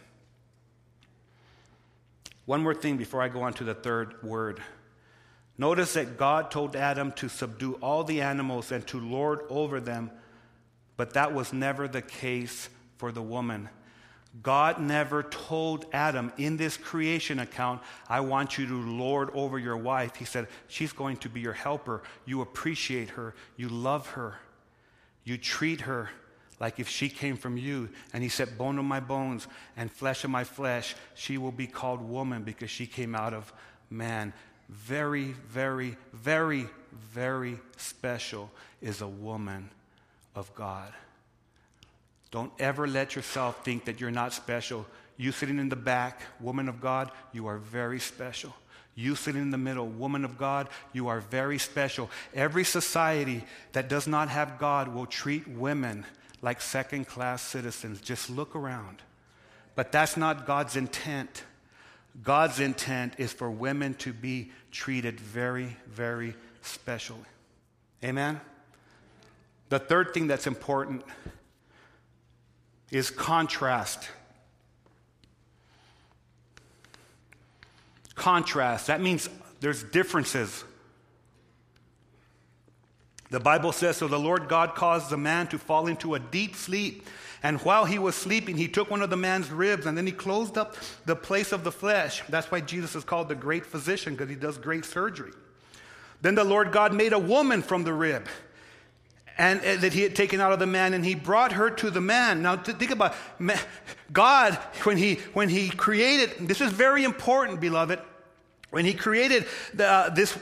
One 2.47 2.63
more 2.63 2.75
thing 2.75 2.99
before 2.99 3.21
I 3.21 3.29
go 3.29 3.43
on 3.43 3.53
to 3.55 3.65
the 3.65 3.75
third 3.75 4.23
word. 4.23 4.63
Notice 5.57 5.95
that 5.95 6.17
God 6.17 6.51
told 6.51 6.75
Adam 6.75 7.13
to 7.13 7.29
subdue 7.29 7.75
all 7.75 8.03
the 8.03 8.21
animals 8.21 8.73
and 8.73 8.87
to 8.89 8.99
lord 8.99 9.41
over 9.49 9.81
them, 9.81 10.11
but 10.97 11.15
that 11.15 11.33
was 11.33 11.53
never 11.53 11.87
the 11.87 12.03
case 12.03 12.69
for 12.97 13.13
the 13.13 13.23
woman. 13.23 13.69
God 14.43 14.81
never 14.81 15.23
told 15.23 15.87
Adam 15.93 16.33
in 16.37 16.57
this 16.57 16.77
creation 16.77 17.39
account, 17.39 17.83
I 18.09 18.21
want 18.21 18.59
you 18.59 18.67
to 18.67 18.83
lord 18.83 19.31
over 19.33 19.61
your 19.61 19.77
wife. 19.77 20.17
He 20.17 20.25
said, 20.25 20.49
She's 20.67 20.93
going 20.93 21.19
to 21.19 21.29
be 21.29 21.41
your 21.41 21.53
helper. 21.53 22.03
You 22.25 22.41
appreciate 22.41 23.11
her. 23.11 23.35
You 23.57 23.69
love 23.69 24.09
her. 24.09 24.35
You 25.23 25.39
treat 25.39 25.83
her 25.83 26.11
like 26.59 26.81
if 26.81 26.89
she 26.89 27.09
came 27.09 27.37
from 27.37 27.57
you. 27.57 27.91
And 28.13 28.25
he 28.25 28.29
said, 28.29 28.59
Bone 28.59 28.79
of 28.79 28.85
my 28.85 28.99
bones 28.99 29.47
and 29.77 29.91
flesh 29.91 30.25
of 30.25 30.31
my 30.31 30.43
flesh, 30.43 30.97
she 31.15 31.39
will 31.39 31.53
be 31.53 31.69
called 31.69 32.03
woman 32.03 32.43
because 32.43 32.71
she 32.71 32.87
came 32.87 33.15
out 33.15 33.35
of 33.35 33.53
man. 33.89 34.33
Very, 34.69 35.35
very, 35.49 35.97
very, 36.13 36.69
very 37.13 37.59
special 37.77 38.51
is 38.81 39.01
a 39.01 39.09
woman 39.09 39.71
of 40.35 40.53
God. 40.55 40.93
Don't 42.31 42.53
ever 42.59 42.87
let 42.87 43.15
yourself 43.15 43.65
think 43.65 43.85
that 43.85 44.01
you're 44.01 44.11
not 44.11 44.33
special. 44.33 44.87
You 45.17 45.31
sitting 45.31 45.59
in 45.59 45.69
the 45.69 45.77
back, 45.77 46.23
woman 46.41 46.69
of 46.69 46.81
God, 46.81 47.11
you 47.33 47.47
are 47.47 47.59
very 47.59 48.01
special. 48.01 48.55
You 48.97 49.15
sitting 49.15 49.43
in 49.43 49.51
the 49.51 49.59
middle, 49.59 49.87
woman 49.87 50.25
of 50.25 50.39
God, 50.39 50.69
you 50.93 51.09
are 51.09 51.21
very 51.21 51.59
special. 51.59 52.11
Every 52.33 52.65
society 52.65 53.45
that 53.73 53.89
does 53.89 54.07
not 54.07 54.29
have 54.29 54.59
God 54.59 54.89
will 54.89 55.07
treat 55.07 55.47
women 55.49 56.05
like 56.43 56.61
second 56.61 57.07
class 57.07 57.43
citizens. 57.43 58.01
Just 58.01 58.31
look 58.31 58.55
around. 58.55 58.99
But 59.75 59.91
that's 59.91 60.17
not 60.17 60.47
God's 60.47 60.77
intent. 60.77 61.43
God's 62.23 62.61
intent 62.61 63.15
is 63.19 63.33
for 63.33 63.51
women 63.51 63.95
to 63.95 64.13
be 64.13 64.51
treated 64.71 65.21
very, 65.21 65.77
very 65.89 66.35
specially. 66.63 67.25
Amen? 68.03 68.41
The 69.69 69.79
third 69.79 70.15
thing 70.15 70.27
that's 70.27 70.47
important 70.47 71.03
is 72.91 73.11
contrast. 73.11 74.09
Contrast, 78.15 78.87
that 78.87 79.01
means 79.01 79.29
there's 79.61 79.83
differences. 79.83 80.65
The 83.31 83.41
Bible 83.41 83.73
says, 83.73 83.97
So 83.97 84.07
the 84.07 84.19
Lord 84.19 84.49
God 84.49 84.77
caused 84.77 85.11
the 85.11 85.17
man 85.17 85.49
to 85.49 85.59
fall 85.59 85.89
into 85.89 86.15
a 86.15 86.21
deep 86.21 86.55
sleep. 86.55 87.05
And 87.45 87.61
while 87.61 87.85
he 87.85 87.99
was 87.99 88.15
sleeping, 88.15 88.57
he 88.57 88.69
took 88.69 88.91
one 88.91 89.03
of 89.03 89.11
the 89.11 89.19
man's 89.19 89.51
ribs 89.51 89.85
and 89.85 89.97
then 89.97 90.07
he 90.07 90.13
closed 90.13 90.57
up 90.57 90.77
the 91.05 91.15
place 91.15 91.53
of 91.53 91.63
the 91.63 91.71
flesh. 91.71 92.23
That's 92.31 92.51
why 92.51 92.61
Jesus 92.61 92.97
is 92.97 93.05
called 93.05 93.29
the 93.29 93.35
great 93.35 93.67
physician, 93.67 94.15
because 94.15 94.31
he 94.31 94.35
does 94.35 94.57
great 94.57 94.87
surgery. 94.87 95.33
Then 96.23 96.35
the 96.35 96.43
Lord 96.43 96.73
God 96.73 96.95
made 96.95 97.13
a 97.13 97.19
woman 97.19 97.61
from 97.61 97.85
the 97.85 97.93
rib 97.93 98.27
and 99.37 99.61
uh, 99.61 99.77
that 99.77 99.93
he 99.93 100.01
had 100.01 100.17
taken 100.17 100.41
out 100.41 100.53
of 100.53 100.59
the 100.59 100.67
man 100.67 100.95
and 100.95 101.05
he 101.05 101.15
brought 101.15 101.53
her 101.53 101.69
to 101.69 101.91
the 101.91 102.01
man 102.01 102.41
now 102.41 102.57
think 102.57 102.93
about 102.93 103.15
god 104.13 104.55
when 104.85 104.97
he 104.97 105.17
when 105.33 105.49
he 105.49 105.69
created 105.69 106.31
this 106.47 106.61
is 106.61 106.71
very 106.71 107.03
important 107.03 107.61
beloved 107.61 107.99
when 108.71 108.85
he 108.85 108.95
created 108.95 109.45
the, 109.75 109.85
uh, 109.85 110.09
this 110.11 110.39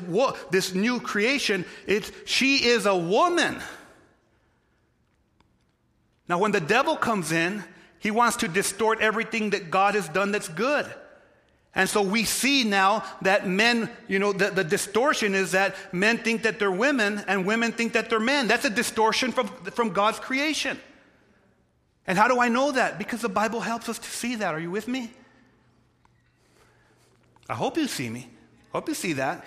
this 0.50 0.74
new 0.74 1.00
creation 1.00 1.64
it's 1.86 2.12
she 2.26 2.66
is 2.66 2.84
a 2.84 2.94
woman 2.94 3.62
Now, 6.28 6.38
when 6.38 6.52
the 6.52 6.60
devil 6.60 6.96
comes 6.96 7.32
in, 7.32 7.64
he 7.98 8.10
wants 8.10 8.38
to 8.38 8.48
distort 8.48 9.00
everything 9.00 9.50
that 9.50 9.70
God 9.70 9.94
has 9.94 10.08
done 10.08 10.32
that's 10.32 10.48
good. 10.48 10.92
And 11.74 11.88
so 11.88 12.02
we 12.02 12.24
see 12.24 12.64
now 12.64 13.04
that 13.22 13.48
men, 13.48 13.88
you 14.06 14.18
know, 14.18 14.32
the, 14.32 14.50
the, 14.50 14.64
distortion 14.64 15.34
is 15.34 15.52
that 15.52 15.74
men 15.92 16.18
think 16.18 16.42
that 16.42 16.58
they're 16.58 16.70
women 16.70 17.22
and 17.26 17.46
women 17.46 17.72
think 17.72 17.94
that 17.94 18.10
they're 18.10 18.20
men. 18.20 18.46
That's 18.46 18.66
a 18.66 18.70
distortion 18.70 19.32
from, 19.32 19.48
from 19.70 19.90
God's 19.90 20.18
creation. 20.18 20.78
And 22.06 22.18
how 22.18 22.28
do 22.28 22.40
I 22.40 22.48
know 22.48 22.72
that? 22.72 22.98
Because 22.98 23.22
the 23.22 23.28
Bible 23.28 23.60
helps 23.60 23.88
us 23.88 23.98
to 23.98 24.10
see 24.10 24.34
that. 24.36 24.52
Are 24.52 24.60
you 24.60 24.70
with 24.70 24.86
me? 24.86 25.10
I 27.48 27.54
hope 27.54 27.78
you 27.78 27.86
see 27.86 28.10
me. 28.10 28.28
Hope 28.72 28.88
you 28.88 28.94
see 28.94 29.14
that. 29.14 29.44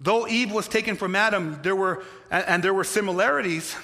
Though 0.00 0.28
Eve 0.28 0.52
was 0.52 0.68
taken 0.68 0.96
from 0.96 1.16
Adam, 1.16 1.60
there 1.62 1.76
were, 1.76 2.04
and 2.30 2.62
there 2.62 2.74
were 2.74 2.84
similarities. 2.84 3.74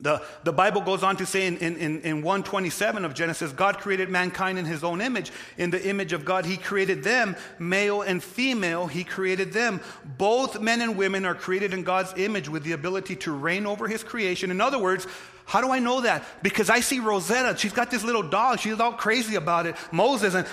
The, 0.00 0.22
the 0.44 0.52
Bible 0.52 0.80
goes 0.80 1.02
on 1.02 1.16
to 1.16 1.26
say 1.26 1.46
in, 1.46 1.56
in, 1.56 2.00
in 2.02 2.22
127 2.22 3.04
of 3.04 3.14
Genesis, 3.14 3.50
God 3.50 3.78
created 3.78 4.08
mankind 4.08 4.56
in 4.56 4.64
his 4.64 4.84
own 4.84 5.00
image. 5.00 5.32
In 5.56 5.70
the 5.70 5.88
image 5.88 6.12
of 6.12 6.24
God, 6.24 6.46
he 6.46 6.56
created 6.56 7.02
them, 7.02 7.34
male 7.58 8.02
and 8.02 8.22
female, 8.22 8.86
he 8.86 9.02
created 9.02 9.52
them. 9.52 9.80
Both 10.16 10.60
men 10.60 10.80
and 10.82 10.96
women 10.96 11.24
are 11.24 11.34
created 11.34 11.74
in 11.74 11.82
God's 11.82 12.12
image 12.16 12.48
with 12.48 12.62
the 12.62 12.72
ability 12.72 13.16
to 13.16 13.32
reign 13.32 13.66
over 13.66 13.88
his 13.88 14.04
creation. 14.04 14.52
In 14.52 14.60
other 14.60 14.78
words, 14.78 15.04
how 15.46 15.62
do 15.62 15.70
I 15.70 15.80
know 15.80 16.02
that? 16.02 16.22
Because 16.44 16.70
I 16.70 16.78
see 16.78 17.00
Rosetta. 17.00 17.58
She's 17.58 17.72
got 17.72 17.90
this 17.90 18.04
little 18.04 18.22
dog. 18.22 18.60
She's 18.60 18.78
all 18.78 18.92
crazy 18.92 19.34
about 19.34 19.66
it. 19.66 19.74
Moses, 19.90 20.34
and 20.34 20.46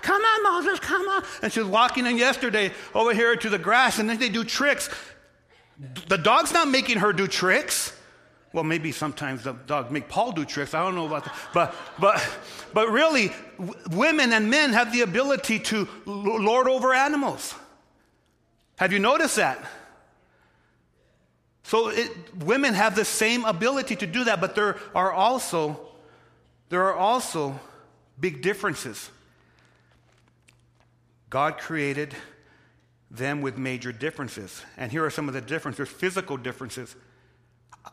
come 0.00 0.22
on, 0.22 0.42
Moses, 0.44 0.80
come 0.80 1.06
on. 1.06 1.22
And 1.42 1.52
she's 1.52 1.64
walking 1.64 2.06
in 2.06 2.16
yesterday 2.16 2.72
over 2.94 3.12
here 3.12 3.36
to 3.36 3.50
the 3.50 3.58
grass, 3.58 3.98
and 3.98 4.08
then 4.08 4.18
they 4.18 4.28
do 4.28 4.44
tricks. 4.44 4.88
The 6.08 6.16
dog's 6.16 6.52
not 6.52 6.68
making 6.68 6.98
her 6.98 7.12
do 7.12 7.26
tricks. 7.26 7.92
Well, 8.56 8.64
maybe 8.64 8.90
sometimes 8.90 9.42
the 9.42 9.52
dog 9.52 9.90
make 9.90 10.08
Paul 10.08 10.32
do 10.32 10.46
tricks. 10.46 10.72
I 10.72 10.82
don't 10.82 10.94
know 10.94 11.04
about 11.04 11.24
that. 11.24 11.34
But, 11.52 11.74
but, 11.98 12.26
but 12.72 12.88
really, 12.88 13.30
w- 13.58 13.78
women 13.90 14.32
and 14.32 14.48
men 14.48 14.72
have 14.72 14.94
the 14.94 15.02
ability 15.02 15.58
to 15.58 15.86
lord 16.06 16.66
over 16.66 16.94
animals. 16.94 17.54
Have 18.76 18.94
you 18.94 18.98
noticed 18.98 19.36
that? 19.36 19.62
So 21.64 21.88
it, 21.88 22.10
women 22.44 22.72
have 22.72 22.96
the 22.96 23.04
same 23.04 23.44
ability 23.44 23.94
to 23.96 24.06
do 24.06 24.24
that, 24.24 24.40
but 24.40 24.54
there 24.54 24.78
are 24.94 25.12
also 25.12 25.78
there 26.70 26.84
are 26.84 26.94
also 26.94 27.60
big 28.18 28.40
differences. 28.40 29.10
God 31.28 31.58
created 31.58 32.14
them 33.10 33.42
with 33.42 33.58
major 33.58 33.92
differences. 33.92 34.62
And 34.78 34.90
here 34.90 35.04
are 35.04 35.10
some 35.10 35.28
of 35.28 35.34
the 35.34 35.42
differences. 35.42 35.90
Physical 35.90 36.38
differences. 36.38 36.96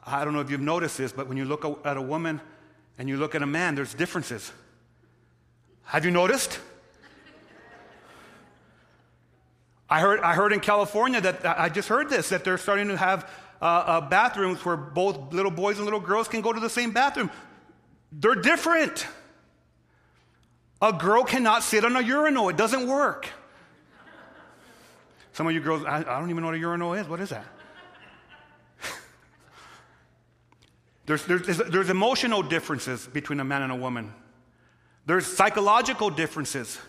I 0.05 0.25
don't 0.25 0.33
know 0.33 0.41
if 0.41 0.49
you've 0.49 0.61
noticed 0.61 0.97
this, 0.97 1.11
but 1.11 1.27
when 1.27 1.37
you 1.37 1.45
look 1.45 1.65
at 1.85 1.97
a 1.97 2.01
woman 2.01 2.41
and 2.97 3.07
you 3.07 3.17
look 3.17 3.35
at 3.35 3.41
a 3.41 3.45
man, 3.45 3.75
there's 3.75 3.93
differences. 3.93 4.51
Have 5.83 6.05
you 6.05 6.11
noticed? 6.11 6.59
I 9.89 9.99
heard, 9.99 10.21
I 10.21 10.33
heard 10.33 10.53
in 10.53 10.59
California 10.59 11.21
that, 11.21 11.45
I 11.45 11.69
just 11.69 11.87
heard 11.87 12.09
this, 12.09 12.29
that 12.29 12.43
they're 12.43 12.57
starting 12.57 12.87
to 12.87 12.97
have 12.97 13.29
uh, 13.61 13.65
uh, 13.65 14.01
bathrooms 14.01 14.65
where 14.65 14.75
both 14.75 15.31
little 15.33 15.51
boys 15.51 15.77
and 15.77 15.85
little 15.85 15.99
girls 15.99 16.27
can 16.27 16.41
go 16.41 16.51
to 16.51 16.59
the 16.59 16.69
same 16.69 16.91
bathroom. 16.91 17.29
They're 18.11 18.35
different. 18.35 19.05
A 20.81 20.91
girl 20.91 21.23
cannot 21.23 21.63
sit 21.63 21.85
on 21.85 21.95
a 21.95 22.01
urinal, 22.01 22.49
it 22.49 22.57
doesn't 22.57 22.87
work. 22.87 23.29
Some 25.33 25.47
of 25.47 25.53
you 25.53 25.61
girls, 25.61 25.83
I, 25.85 25.99
I 25.99 26.19
don't 26.19 26.29
even 26.29 26.41
know 26.41 26.47
what 26.47 26.55
a 26.55 26.59
urinal 26.59 26.93
is. 26.93 27.07
What 27.07 27.19
is 27.19 27.29
that? 27.29 27.45
There's, 31.05 31.25
there's, 31.25 31.57
there's 31.57 31.89
emotional 31.89 32.43
differences 32.43 33.07
between 33.07 33.39
a 33.39 33.43
man 33.43 33.61
and 33.61 33.71
a 33.71 33.75
woman. 33.75 34.13
There's 35.05 35.25
psychological 35.25 36.09
differences. 36.09 36.79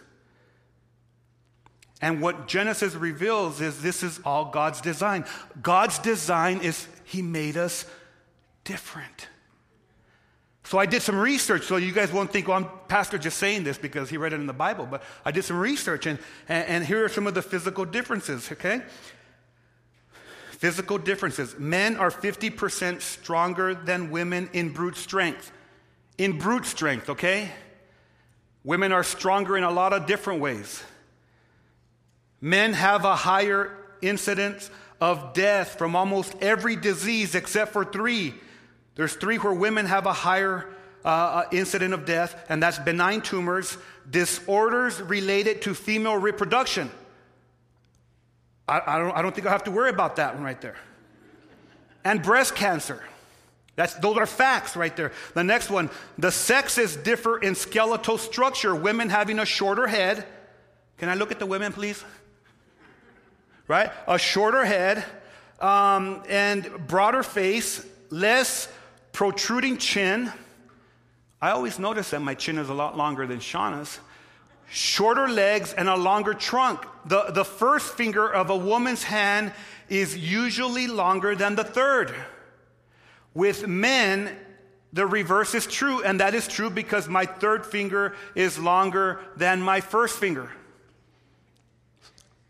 And 2.01 2.21
what 2.21 2.47
Genesis 2.47 2.95
reveals 2.95 3.61
is 3.61 3.83
this 3.83 4.03
is 4.03 4.21
all 4.25 4.47
God's 4.47 4.81
design. 4.81 5.25
God's 5.63 5.99
design 5.99 6.61
is 6.61 6.87
He 7.05 7.23
made 7.23 7.57
us 7.57 7.87
different. 8.63 9.29
So 10.65 10.79
I 10.79 10.87
did 10.87 11.03
some 11.03 11.17
research, 11.17 11.65
so 11.65 11.77
you 11.77 11.93
guys 11.93 12.11
won't 12.11 12.33
think, 12.33 12.49
well, 12.49 12.57
I'm 12.57 12.69
pastor 12.89 13.19
just 13.19 13.37
saying 13.37 13.65
this 13.65 13.77
because 13.77 14.09
he 14.09 14.17
read 14.17 14.33
it 14.33 14.41
in 14.41 14.47
the 14.47 14.55
Bible, 14.55 14.87
but 14.91 15.03
I 15.23 15.31
did 15.31 15.45
some 15.45 15.59
research, 15.59 16.07
and, 16.07 16.19
and, 16.49 16.67
and 16.67 16.85
here 16.85 17.05
are 17.05 17.09
some 17.11 17.27
of 17.27 17.35
the 17.35 17.43
physical 17.43 17.85
differences, 17.85 18.51
okay? 18.51 18.81
Physical 20.55 20.99
differences. 20.99 21.59
Men 21.59 21.97
are 21.97 22.11
50% 22.11 23.03
stronger 23.03 23.75
than 23.75 24.11
women 24.11 24.49
in 24.53 24.73
brute 24.73 24.97
strength. 24.97 25.51
In 26.17 26.39
brute 26.39 26.65
strength, 26.65 27.11
okay? 27.11 27.51
Women 28.63 28.93
are 28.93 29.03
stronger 29.03 29.57
in 29.57 29.65
a 29.65 29.71
lot 29.71 29.93
of 29.93 30.07
different 30.07 30.41
ways. 30.41 30.83
Men 32.41 32.73
have 32.73 33.05
a 33.05 33.17
higher 33.17 33.77
incidence 34.01 34.71
of 35.01 35.35
death 35.35 35.77
from 35.77 35.97
almost 35.97 36.35
every 36.41 36.77
disease 36.77 37.35
except 37.35 37.73
for 37.73 37.85
three. 37.85 38.33
There's 38.95 39.15
three 39.15 39.39
where 39.39 39.53
women 39.53 39.87
have 39.87 40.07
a 40.07 40.13
higher 40.13 40.69
uh, 41.05 41.09
uh 41.09 41.45
incident 41.51 41.95
of 41.95 42.07
death, 42.07 42.47
and 42.49 42.63
that's 42.63 42.79
benign 42.79 43.23
tumors, 43.23 43.77
disorders 44.09 45.03
related 45.03 45.63
to 45.63 45.75
female 45.75 46.17
reproduction. 46.17 46.91
I, 48.69 48.81
I, 48.87 48.99
don't, 48.99 49.17
I 49.17 49.23
don't 49.23 49.35
think 49.35 49.47
I 49.47 49.51
have 49.51 49.65
to 49.65 49.71
worry 49.71 49.91
about 49.91 50.17
that 50.17 50.35
one 50.35 50.43
right 50.43 50.61
there. 50.61 50.77
And 52.05 52.23
breast 52.23 52.55
cancer. 52.55 53.03
That's, 53.77 53.95
those 53.95 54.17
are 54.17 54.27
facts 54.27 54.77
right 54.77 54.95
there. 54.97 55.13
The 55.35 55.43
next 55.43 55.69
one 55.69 55.91
the 56.17 56.31
sexes 56.31 56.97
differ 56.97 57.39
in 57.39 57.55
skeletal 57.55 58.19
structure, 58.19 58.75
women 58.75 59.09
having 59.09 59.39
a 59.39 59.45
shorter 59.45 59.87
head. 59.87 60.25
Can 60.99 61.09
I 61.09 61.15
look 61.15 61.33
at 61.33 61.39
the 61.39 61.47
women, 61.47 61.73
please? 61.73 62.05
Right? 63.67 63.91
A 64.07 64.19
shorter 64.19 64.65
head 64.65 65.05
um, 65.61 66.23
and 66.29 66.87
broader 66.87 67.23
face, 67.23 67.85
less 68.11 68.69
protruding 69.13 69.79
chin. 69.79 70.33
I 71.43 71.51
always 71.51 71.79
notice 71.79 72.11
that 72.11 72.21
my 72.21 72.35
chin 72.35 72.59
is 72.59 72.69
a 72.69 72.75
lot 72.75 72.97
longer 72.97 73.27
than 73.27 73.39
Shauna's 73.39 73.99
shorter 74.75 75.29
legs, 75.29 75.73
and 75.73 75.89
a 75.89 75.95
longer 75.95 76.35
trunk. 76.35 76.85
The, 77.05 77.31
the 77.31 77.45
first 77.45 77.95
finger 77.95 78.29
of 78.29 78.51
a 78.51 78.57
woman's 78.57 79.05
hand 79.05 79.53
is 79.89 80.19
usually 80.19 80.89
longer 80.89 81.37
than 81.37 81.55
the 81.55 81.63
third. 81.63 82.13
With 83.35 83.69
men, 83.69 84.37
the 84.93 85.07
reverse 85.07 85.55
is 85.55 85.69
true, 85.69 86.03
and 86.03 86.19
that 86.19 86.35
is 86.35 86.49
true 86.49 86.71
because 86.71 87.09
my 87.09 87.25
third 87.25 87.65
finger 87.65 88.17
is 88.35 88.59
longer 88.59 89.21
than 89.37 89.61
my 89.61 89.81
first 89.81 90.19
finger. 90.19 90.51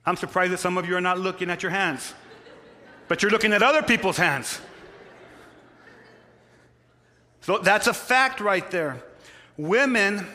I'm 0.06 0.16
surprised 0.16 0.54
that 0.54 0.60
some 0.60 0.78
of 0.78 0.88
you 0.88 0.96
are 0.96 1.02
not 1.02 1.20
looking 1.20 1.50
at 1.50 1.62
your 1.62 1.72
hands, 1.72 2.14
but 3.06 3.22
you're 3.22 3.32
looking 3.32 3.52
at 3.52 3.62
other 3.62 3.82
people's 3.82 4.16
hands. 4.16 4.60
So 7.42 7.58
that's 7.58 7.86
a 7.86 7.94
fact 7.94 8.40
right 8.40 8.70
there. 8.70 9.02
Women 9.58 10.26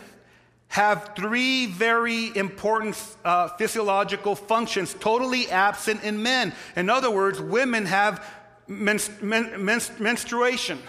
have 0.69 1.13
three 1.15 1.65
very 1.65 2.36
important 2.38 2.95
uh, 3.25 3.49
physiological 3.49 4.36
functions 4.36 4.95
totally 4.99 5.49
absent 5.49 6.03
in 6.03 6.21
men. 6.21 6.53
In 6.75 6.89
other 6.89 7.10
words, 7.10 7.41
women 7.41 7.88
have 7.88 8.23
men, 8.67 8.99
men, 9.21 9.65
menstruation, 9.99 10.79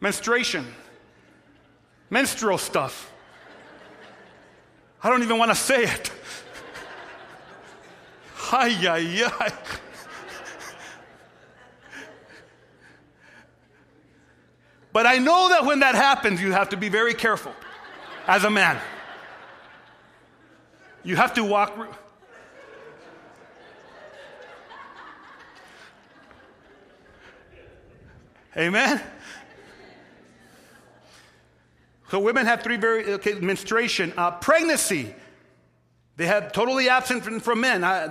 menstruation, 0.00 0.66
menstrual 2.10 2.58
stuff. 2.58 3.10
I 5.02 5.08
don't 5.08 5.22
even 5.22 5.38
want 5.38 5.50
to 5.50 5.56
say 5.56 5.84
it. 5.84 6.10
Ay, 8.52 8.86
ay, 8.86 9.30
ay. 9.40 9.52
But 14.92 15.06
I 15.06 15.18
know 15.18 15.48
that 15.48 15.64
when 15.64 15.80
that 15.80 15.94
happens, 15.94 16.40
you 16.40 16.52
have 16.52 16.68
to 16.68 16.76
be 16.76 16.88
very 16.88 17.14
careful 17.14 17.52
as 18.28 18.44
a 18.44 18.50
man. 18.50 18.78
You 21.04 21.16
have 21.16 21.34
to 21.34 21.44
walk. 21.44 21.76
Amen? 28.56 29.00
So 32.10 32.20
women 32.20 32.46
have 32.46 32.62
three 32.62 32.76
very, 32.76 33.14
okay, 33.14 33.34
menstruation, 33.34 34.12
uh, 34.16 34.30
pregnancy. 34.32 35.14
They 36.16 36.26
have 36.26 36.52
totally 36.52 36.88
absent 36.88 37.24
from, 37.24 37.40
from 37.40 37.60
men. 37.60 37.82
I, 37.82 38.06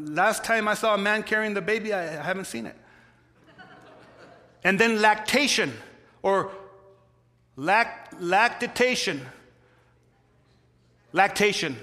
last 0.00 0.44
time 0.44 0.68
I 0.68 0.74
saw 0.74 0.94
a 0.94 0.98
man 0.98 1.24
carrying 1.24 1.54
the 1.54 1.60
baby, 1.60 1.92
I, 1.92 2.20
I 2.20 2.22
haven't 2.22 2.46
seen 2.46 2.66
it. 2.66 2.76
And 4.62 4.78
then 4.78 5.00
lactation 5.00 5.72
or 6.22 6.52
lact, 7.56 8.20
lactation. 8.20 9.26
Lactation. 11.12 11.76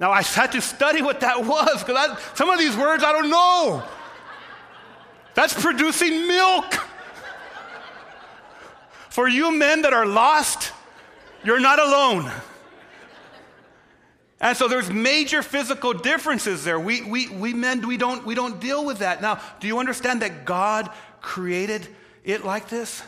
Now, 0.00 0.10
I 0.10 0.22
had 0.22 0.52
to 0.52 0.60
study 0.60 1.02
what 1.02 1.20
that 1.20 1.44
was 1.44 1.84
because 1.84 2.18
some 2.34 2.50
of 2.50 2.58
these 2.58 2.76
words 2.76 3.04
I 3.04 3.12
don't 3.12 3.30
know. 3.30 3.82
That's 5.34 5.54
producing 5.54 6.26
milk. 6.26 6.74
For 9.08 9.28
you 9.28 9.56
men 9.56 9.82
that 9.82 9.92
are 9.92 10.06
lost, 10.06 10.72
you're 11.44 11.60
not 11.60 11.78
alone. 11.78 12.30
And 14.40 14.56
so 14.56 14.66
there's 14.68 14.90
major 14.90 15.42
physical 15.42 15.92
differences 15.92 16.64
there. 16.64 16.78
We, 16.78 17.02
we, 17.02 17.28
we 17.28 17.54
men, 17.54 17.86
we 17.86 17.96
don't, 17.96 18.26
we 18.26 18.34
don't 18.34 18.60
deal 18.60 18.84
with 18.84 18.98
that. 18.98 19.22
Now, 19.22 19.40
do 19.60 19.66
you 19.68 19.78
understand 19.78 20.22
that 20.22 20.44
God 20.44 20.90
created 21.20 21.88
it 22.24 22.44
like 22.44 22.68
this? 22.68 23.02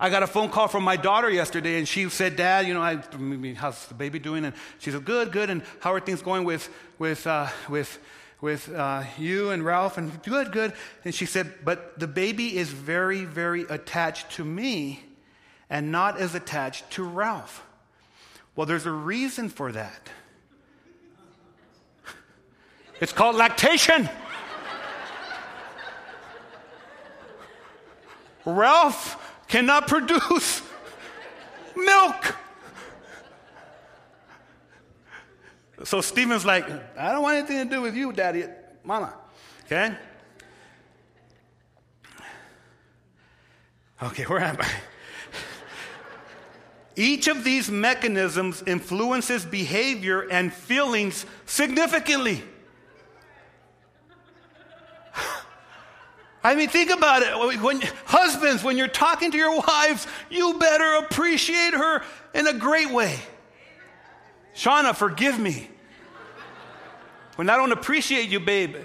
I 0.00 0.10
got 0.10 0.22
a 0.22 0.28
phone 0.28 0.50
call 0.50 0.68
from 0.68 0.84
my 0.84 0.96
daughter 0.96 1.28
yesterday, 1.28 1.76
and 1.78 1.88
she 1.88 2.08
said, 2.08 2.36
Dad, 2.36 2.68
you 2.68 2.74
know, 2.74 2.82
I, 2.82 3.02
how's 3.54 3.84
the 3.86 3.94
baby 3.94 4.20
doing? 4.20 4.44
And 4.44 4.54
she 4.78 4.92
said, 4.92 5.04
Good, 5.04 5.32
good. 5.32 5.50
And 5.50 5.64
how 5.80 5.92
are 5.92 5.98
things 5.98 6.22
going 6.22 6.44
with, 6.44 6.68
with, 6.98 7.26
uh, 7.26 7.48
with, 7.68 7.98
with 8.40 8.72
uh, 8.72 9.02
you 9.18 9.50
and 9.50 9.64
Ralph? 9.64 9.98
And 9.98 10.22
good, 10.22 10.52
good. 10.52 10.72
And 11.04 11.12
she 11.12 11.26
said, 11.26 11.52
But 11.64 11.98
the 11.98 12.06
baby 12.06 12.56
is 12.56 12.70
very, 12.70 13.24
very 13.24 13.62
attached 13.62 14.30
to 14.32 14.44
me 14.44 15.02
and 15.68 15.90
not 15.90 16.16
as 16.18 16.36
attached 16.36 16.88
to 16.92 17.02
Ralph. 17.02 17.66
Well, 18.54 18.66
there's 18.66 18.86
a 18.86 18.92
reason 18.92 19.48
for 19.48 19.72
that. 19.72 20.10
It's 23.00 23.12
called 23.12 23.36
lactation. 23.36 24.08
Ralph 28.44 29.27
cannot 29.48 29.88
produce 29.88 30.62
milk. 31.74 32.36
So 35.84 36.00
Stephen's 36.00 36.44
like, 36.44 36.68
I 36.98 37.12
don't 37.12 37.22
want 37.22 37.38
anything 37.38 37.68
to 37.68 37.74
do 37.76 37.82
with 37.82 37.94
you, 37.94 38.12
daddy, 38.12 38.44
mama. 38.84 39.14
Okay? 39.64 39.94
Okay, 44.02 44.24
where 44.24 44.40
am 44.40 44.56
I? 44.60 44.68
Each 46.96 47.28
of 47.28 47.44
these 47.44 47.70
mechanisms 47.70 48.62
influences 48.66 49.44
behavior 49.44 50.28
and 50.30 50.52
feelings 50.52 51.26
significantly. 51.46 52.42
I 56.42 56.54
mean, 56.54 56.68
think 56.68 56.90
about 56.90 57.22
it. 57.22 57.62
When, 57.62 57.80
husbands, 58.04 58.62
when 58.62 58.76
you're 58.76 58.88
talking 58.88 59.30
to 59.32 59.36
your 59.36 59.60
wives, 59.60 60.06
you 60.30 60.58
better 60.58 61.04
appreciate 61.04 61.74
her 61.74 62.02
in 62.34 62.46
a 62.46 62.52
great 62.52 62.90
way. 62.90 63.18
Shauna, 64.54 64.94
forgive 64.94 65.38
me. 65.38 65.68
When 67.36 67.50
I 67.50 67.56
don't 67.56 67.72
appreciate 67.72 68.28
you, 68.28 68.40
babe, 68.40 68.76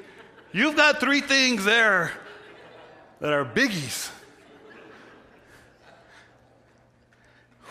you've 0.52 0.76
got 0.76 1.00
three 1.00 1.22
things 1.22 1.63
there 1.66 2.12
that 3.20 3.34
are 3.34 3.46
biggies. 3.46 4.12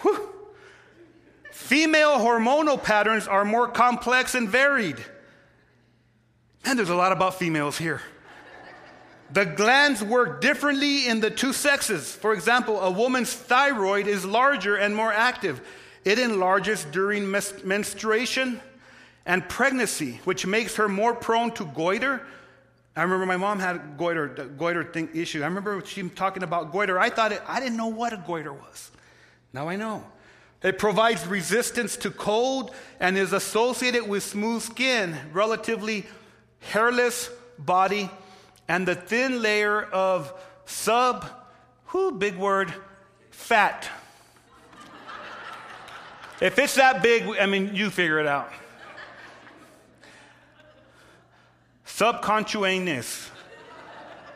Whew. 0.02 0.28
Female 1.50 2.18
hormonal 2.18 2.82
patterns 2.82 3.28
are 3.28 3.44
more 3.44 3.68
complex 3.68 4.34
and 4.34 4.48
varied. 4.48 5.04
And 6.64 6.78
there's 6.78 6.90
a 6.90 6.94
lot 6.94 7.12
about 7.12 7.34
females 7.34 7.78
here. 7.78 8.02
The 9.32 9.46
glands 9.46 10.02
work 10.02 10.42
differently 10.42 11.08
in 11.08 11.20
the 11.20 11.30
two 11.30 11.54
sexes. 11.54 12.14
For 12.14 12.34
example, 12.34 12.80
a 12.80 12.90
woman's 12.90 13.32
thyroid 13.32 14.06
is 14.06 14.26
larger 14.26 14.76
and 14.76 14.94
more 14.94 15.12
active. 15.12 15.62
It 16.04 16.18
enlarges 16.18 16.84
during 16.84 17.30
mes- 17.30 17.64
menstruation 17.64 18.60
and 19.24 19.48
pregnancy, 19.48 20.20
which 20.24 20.46
makes 20.46 20.76
her 20.76 20.88
more 20.88 21.14
prone 21.14 21.52
to 21.52 21.64
goiter. 21.64 22.26
I 22.94 23.02
remember 23.02 23.24
my 23.24 23.38
mom 23.38 23.58
had 23.58 23.76
a 23.76 23.78
goiter, 23.96 24.28
goiter 24.28 24.84
thing, 24.84 25.08
issue. 25.14 25.42
I 25.42 25.46
remember 25.46 25.82
she 25.86 26.06
talking 26.10 26.42
about 26.42 26.70
goiter. 26.70 26.98
I 26.98 27.08
thought 27.08 27.32
it, 27.32 27.40
I 27.46 27.58
didn't 27.58 27.78
know 27.78 27.86
what 27.86 28.12
a 28.12 28.22
goiter 28.26 28.52
was. 28.52 28.90
Now 29.54 29.68
I 29.68 29.76
know. 29.76 30.04
It 30.62 30.78
provides 30.78 31.26
resistance 31.26 31.96
to 31.98 32.10
cold 32.10 32.74
and 33.00 33.16
is 33.16 33.32
associated 33.32 34.06
with 34.06 34.22
smooth 34.22 34.62
skin, 34.62 35.16
relatively 35.32 36.04
hairless 36.60 37.30
body, 37.58 38.10
and 38.68 38.86
the 38.86 38.94
thin 38.94 39.42
layer 39.42 39.82
of 39.82 40.32
sub, 40.64 41.26
whoo, 41.92 42.12
big 42.12 42.36
word, 42.36 42.72
fat. 43.30 43.88
if 46.40 46.58
it's 46.58 46.74
that 46.76 47.02
big, 47.02 47.24
I 47.40 47.46
mean, 47.46 47.74
you 47.74 47.90
figure 47.90 48.18
it 48.18 48.26
out. 48.26 48.50
Subcutaneous 51.84 53.30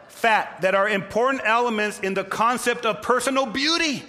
fat 0.08 0.60
that 0.62 0.74
are 0.74 0.88
important 0.88 1.42
elements 1.44 2.00
in 2.00 2.14
the 2.14 2.24
concept 2.24 2.86
of 2.86 3.02
personal 3.02 3.46
beauty. 3.46 4.02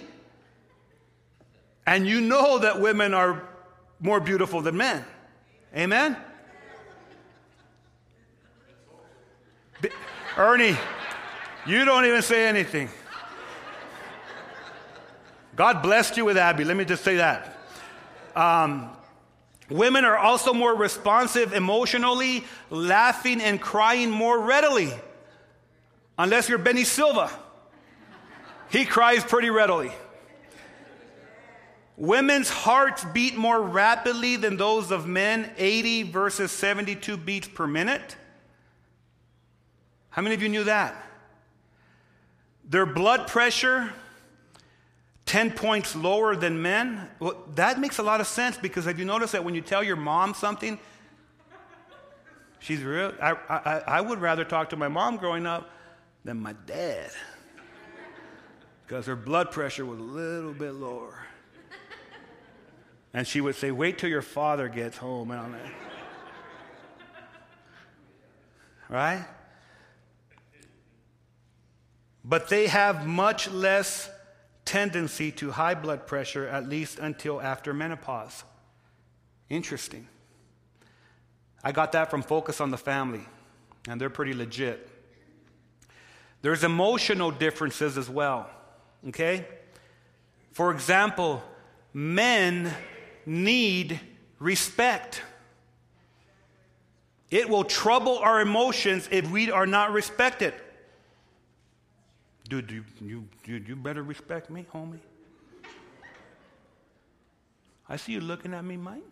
And 1.86 2.06
you 2.06 2.20
know 2.20 2.58
that 2.58 2.80
women 2.80 3.14
are 3.14 3.48
more 4.00 4.20
beautiful 4.20 4.60
than 4.60 4.76
men. 4.76 5.04
Amen? 5.74 6.16
Ernie, 10.36 10.76
you 11.66 11.84
don't 11.84 12.04
even 12.04 12.22
say 12.22 12.46
anything. 12.46 12.88
God 15.56 15.82
blessed 15.82 16.16
you 16.16 16.24
with 16.24 16.36
Abby. 16.36 16.64
Let 16.64 16.76
me 16.76 16.84
just 16.84 17.02
say 17.02 17.16
that. 17.16 17.58
Um, 18.36 18.90
women 19.68 20.04
are 20.04 20.16
also 20.16 20.54
more 20.54 20.74
responsive 20.74 21.52
emotionally, 21.52 22.44
laughing 22.70 23.40
and 23.40 23.60
crying 23.60 24.10
more 24.10 24.40
readily. 24.40 24.92
Unless 26.16 26.48
you're 26.48 26.58
Benny 26.58 26.84
Silva, 26.84 27.30
he 28.70 28.84
cries 28.84 29.24
pretty 29.24 29.50
readily. 29.50 29.90
Women's 31.96 32.48
hearts 32.48 33.04
beat 33.12 33.34
more 33.34 33.60
rapidly 33.60 34.36
than 34.36 34.56
those 34.56 34.92
of 34.92 35.08
men, 35.08 35.50
80 35.58 36.04
versus 36.04 36.52
72 36.52 37.16
beats 37.16 37.48
per 37.48 37.66
minute. 37.66 38.14
How 40.18 40.22
many 40.22 40.34
of 40.34 40.42
you 40.42 40.48
knew 40.48 40.64
that? 40.64 41.00
Their 42.68 42.86
blood 42.86 43.28
pressure, 43.28 43.92
10 45.26 45.52
points 45.52 45.94
lower 45.94 46.34
than 46.34 46.60
men. 46.60 47.08
Well, 47.20 47.44
that 47.54 47.78
makes 47.78 47.98
a 47.98 48.02
lot 48.02 48.20
of 48.20 48.26
sense 48.26 48.56
because 48.56 48.86
have 48.86 48.98
you 48.98 49.04
noticed 49.04 49.30
that 49.30 49.44
when 49.44 49.54
you 49.54 49.60
tell 49.60 49.80
your 49.80 49.94
mom 49.94 50.34
something, 50.34 50.80
she's 52.58 52.82
real. 52.82 53.12
I, 53.22 53.36
I, 53.48 53.82
I 53.86 54.00
would 54.00 54.18
rather 54.18 54.44
talk 54.44 54.70
to 54.70 54.76
my 54.76 54.88
mom 54.88 55.18
growing 55.18 55.46
up 55.46 55.70
than 56.24 56.40
my 56.40 56.54
dad 56.66 57.12
because 58.88 59.06
her 59.06 59.14
blood 59.14 59.52
pressure 59.52 59.86
was 59.86 60.00
a 60.00 60.02
little 60.02 60.52
bit 60.52 60.72
lower. 60.72 61.16
And 63.14 63.24
she 63.24 63.40
would 63.40 63.54
say, 63.54 63.70
Wait 63.70 63.98
till 63.98 64.10
your 64.10 64.22
father 64.22 64.68
gets 64.68 64.96
home. 64.96 65.32
Right? 68.90 69.22
But 72.28 72.48
they 72.48 72.66
have 72.66 73.06
much 73.06 73.50
less 73.50 74.10
tendency 74.66 75.32
to 75.32 75.50
high 75.50 75.74
blood 75.74 76.06
pressure, 76.06 76.46
at 76.46 76.68
least 76.68 76.98
until 76.98 77.40
after 77.40 77.72
menopause. 77.72 78.44
Interesting. 79.48 80.06
I 81.64 81.72
got 81.72 81.92
that 81.92 82.10
from 82.10 82.22
Focus 82.22 82.60
on 82.60 82.70
the 82.70 82.76
Family, 82.76 83.24
and 83.88 83.98
they're 83.98 84.10
pretty 84.10 84.34
legit. 84.34 84.90
There's 86.42 86.64
emotional 86.64 87.30
differences 87.30 87.96
as 87.96 88.10
well, 88.10 88.50
okay? 89.08 89.46
For 90.52 90.70
example, 90.70 91.42
men 91.94 92.70
need 93.24 93.98
respect. 94.38 95.22
It 97.30 97.48
will 97.48 97.64
trouble 97.64 98.18
our 98.18 98.42
emotions 98.42 99.08
if 99.10 99.30
we 99.30 99.50
are 99.50 99.66
not 99.66 99.92
respected. 99.92 100.52
Dude, 102.48 102.70
you, 102.70 102.84
you, 103.02 103.24
you, 103.44 103.62
you 103.66 103.76
better 103.76 104.02
respect 104.02 104.48
me, 104.48 104.64
homie. 104.72 105.00
I 107.86 107.96
see 107.96 108.12
you 108.12 108.20
looking 108.20 108.54
at 108.54 108.64
me, 108.64 108.76
Mike. 108.78 109.02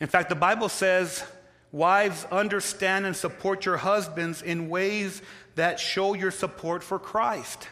In 0.00 0.06
fact, 0.06 0.30
the 0.30 0.34
Bible 0.34 0.68
says, 0.68 1.24
Wives, 1.72 2.26
understand 2.30 3.04
and 3.04 3.14
support 3.14 3.66
your 3.66 3.76
husbands 3.76 4.40
in 4.40 4.70
ways 4.70 5.20
that 5.56 5.78
show 5.78 6.14
your 6.14 6.30
support 6.30 6.82
for 6.82 6.98
Christ. 6.98 7.68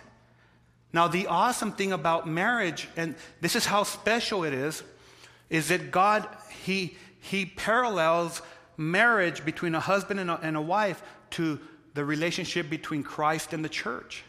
Now, 0.93 1.09
the 1.09 1.29
awesome 1.29 1.73
thing 1.73 1.93
about 1.93 2.29
marriage, 2.29 2.89
and 2.97 3.15
this 3.41 3.57
is 3.57 3.65
how 3.65 3.85
special 3.85 4.45
it 4.45 4.53
is, 4.53 4.83
is 5.49 5.69
that 5.69 5.91
God, 5.91 6.29
He, 6.65 6.99
he 7.21 7.47
parallels 7.47 8.43
marriage 8.77 9.43
between 9.45 9.75
a 9.75 9.81
husband 9.81 10.21
and 10.21 10.31
a, 10.31 10.39
and 10.41 10.57
a 10.57 10.61
wife 10.61 11.03
to 11.31 11.59
the 11.97 12.05
relationship 12.05 12.71
between 12.71 13.03
Christ 13.03 13.53
and 13.53 13.65
the 13.65 13.69
church. 13.69 14.23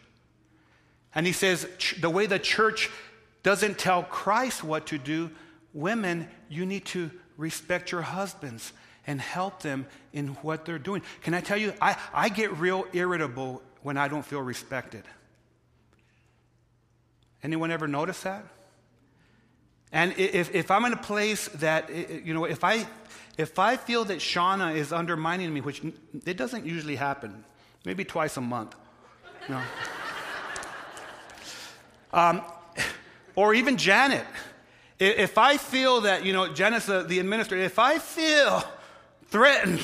And 1.14 1.28
He 1.28 1.34
says, 1.34 1.68
the 2.00 2.10
way 2.10 2.26
the 2.26 2.40
church 2.40 2.90
doesn't 3.44 3.78
tell 3.78 4.02
Christ 4.04 4.64
what 4.64 4.88
to 4.88 4.98
do, 4.98 5.30
women, 5.74 6.28
you 6.50 6.66
need 6.66 6.86
to 6.86 7.12
respect 7.38 7.92
your 7.92 8.02
husbands 8.02 8.74
and 9.06 9.22
help 9.22 9.62
them 9.62 9.86
in 10.14 10.30
what 10.42 10.66
they're 10.66 10.80
doing. 10.80 11.02
Can 11.22 11.34
I 11.34 11.42
tell 11.42 11.58
you, 11.58 11.74
I, 11.82 11.98
I 12.14 12.30
get 12.30 12.58
real 12.58 12.86
irritable 12.94 13.62
when 13.84 13.98
I 13.98 14.08
don't 14.08 14.26
feel 14.26 14.42
respected. 14.42 15.04
Anyone 17.44 17.70
ever 17.70 17.88
notice 17.88 18.22
that? 18.22 18.44
And 19.92 20.14
if, 20.18 20.54
if 20.54 20.72
I'm 20.72 20.84
in 20.86 20.94
a 20.94 20.98
place 20.98 21.48
that, 21.50 21.90
you 22.26 22.34
know, 22.34 22.46
if 22.46 22.64
I, 22.64 22.86
if 23.38 23.60
I 23.60 23.78
feel 23.78 24.04
that 24.06 24.18
Shauna 24.18 24.76
is 24.76 24.92
undermining 24.92 25.54
me, 25.54 25.62
which 25.62 25.82
it 26.26 26.36
doesn't 26.36 26.66
usually 26.66 26.96
happen, 26.98 27.46
maybe 27.86 28.04
twice 28.04 28.38
a 28.38 28.42
month, 28.42 28.76
no. 29.50 29.62
um, 32.14 32.42
or 33.36 33.54
even 33.54 33.78
Janet, 33.78 34.26
if 35.00 35.38
I 35.38 35.58
feel 35.58 36.02
that, 36.02 36.26
you 36.26 36.34
know, 36.34 36.52
Janet's 36.52 36.88
the, 36.88 37.04
the 37.04 37.20
administrator, 37.20 37.64
if 37.64 37.80
I 37.80 38.00
feel 38.00 38.64
threatened 39.28 39.82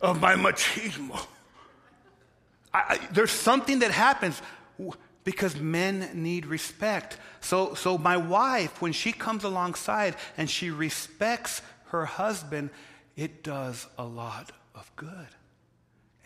of 0.00 0.20
my 0.20 0.34
machismo, 0.34 1.26
I, 2.72 2.78
I, 2.78 2.98
there's 3.12 3.30
something 3.30 3.78
that 3.78 3.90
happens 3.90 4.42
because 5.24 5.56
men 5.56 6.10
need 6.12 6.44
respect. 6.46 7.16
So, 7.40 7.74
so 7.74 7.96
my 7.96 8.18
wife, 8.18 8.82
when 8.82 8.92
she 8.92 9.12
comes 9.12 9.44
alongside 9.44 10.16
and 10.36 10.48
she 10.48 10.70
respects 10.70 11.62
her 11.86 12.04
husband, 12.04 12.70
it 13.16 13.42
does 13.42 13.86
a 13.96 14.04
lot 14.04 14.52
of 14.74 14.94
good. 14.96 15.28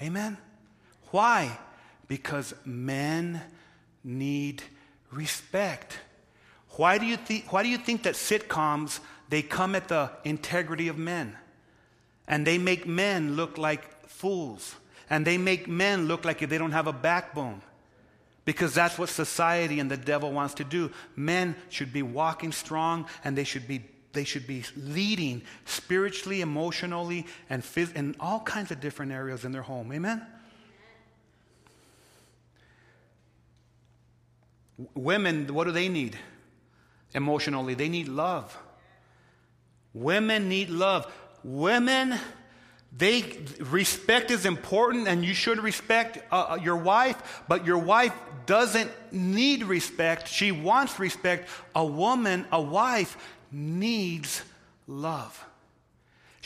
Amen? 0.03 0.37
Why? 1.11 1.59
Because 2.07 2.55
men 2.65 3.41
need 4.05 4.63
respect. 5.11 5.99
Why 6.71 6.99
do 6.99 7.07
you, 7.07 7.17
think, 7.17 7.53
why 7.53 7.63
do 7.63 7.69
you 7.69 7.79
think 7.79 8.05
that 8.05 8.15
sitcoms, 8.15 9.01
they 9.29 9.43
come 9.43 9.75
at 9.75 9.89
the 9.89 10.11
integrity 10.25 10.89
of 10.89 10.99
men? 10.99 11.37
And 12.27 12.47
they 12.47 12.59
make 12.59 12.87
men 12.87 13.37
look 13.37 13.59
like 13.59 14.07
fools. 14.09 14.77
And 15.11 15.27
they 15.27 15.39
make 15.39 15.67
men 15.67 16.07
look 16.07 16.25
like 16.25 16.47
they 16.47 16.59
don't 16.59 16.73
have 16.73 16.87
a 16.87 16.93
backbone 16.93 17.63
because 18.45 18.75
that's 18.75 18.99
what 18.99 19.09
society 19.09 19.81
and 19.81 19.91
the 19.91 19.97
devil 19.97 20.33
wants 20.33 20.55
to 20.55 20.65
do. 20.65 20.91
Men 21.17 21.57
should 21.69 21.93
be 21.93 22.03
walking 22.03 22.53
strong 22.53 23.07
and 23.25 23.37
they 23.37 23.45
should 23.45 23.67
be 23.67 23.83
they 24.15 24.25
should 24.25 24.47
be 24.47 24.65
leading 24.75 25.43
spiritually, 25.67 26.41
emotionally, 26.41 27.27
and 27.51 27.63
phys- 27.63 27.95
in 27.95 28.17
all 28.19 28.41
kinds 28.41 28.71
of 28.71 28.81
different 28.81 29.13
areas 29.13 29.45
in 29.45 29.53
their 29.53 29.63
home. 29.63 29.93
Amen? 29.93 30.27
Women, 34.95 35.53
what 35.53 35.65
do 35.65 35.73
they 35.73 35.89
need 35.89 36.17
emotionally? 37.13 37.75
They 37.75 37.89
need 37.89 38.09
love. 38.09 38.57
Women 39.93 40.49
need 40.49 40.71
love. 40.71 41.13
Women 41.43 42.19
they 42.97 43.39
respect 43.61 44.31
is 44.31 44.47
important, 44.47 45.09
and 45.09 45.25
you 45.25 45.35
should 45.35 45.63
respect 45.63 46.19
uh, 46.33 46.53
uh, 46.53 46.55
your 46.57 46.77
wife, 46.77 47.43
but 47.47 47.67
your 47.67 47.79
wife 47.79 48.15
doesn't 48.47 48.91
need 49.13 49.65
respect. 49.65 50.27
She 50.27 50.53
wants 50.53 50.99
respect. 50.99 51.49
A 51.75 51.85
woman, 51.85 52.47
a 52.51 52.61
wife, 52.61 53.17
needs 53.53 54.43
love. 54.87 55.45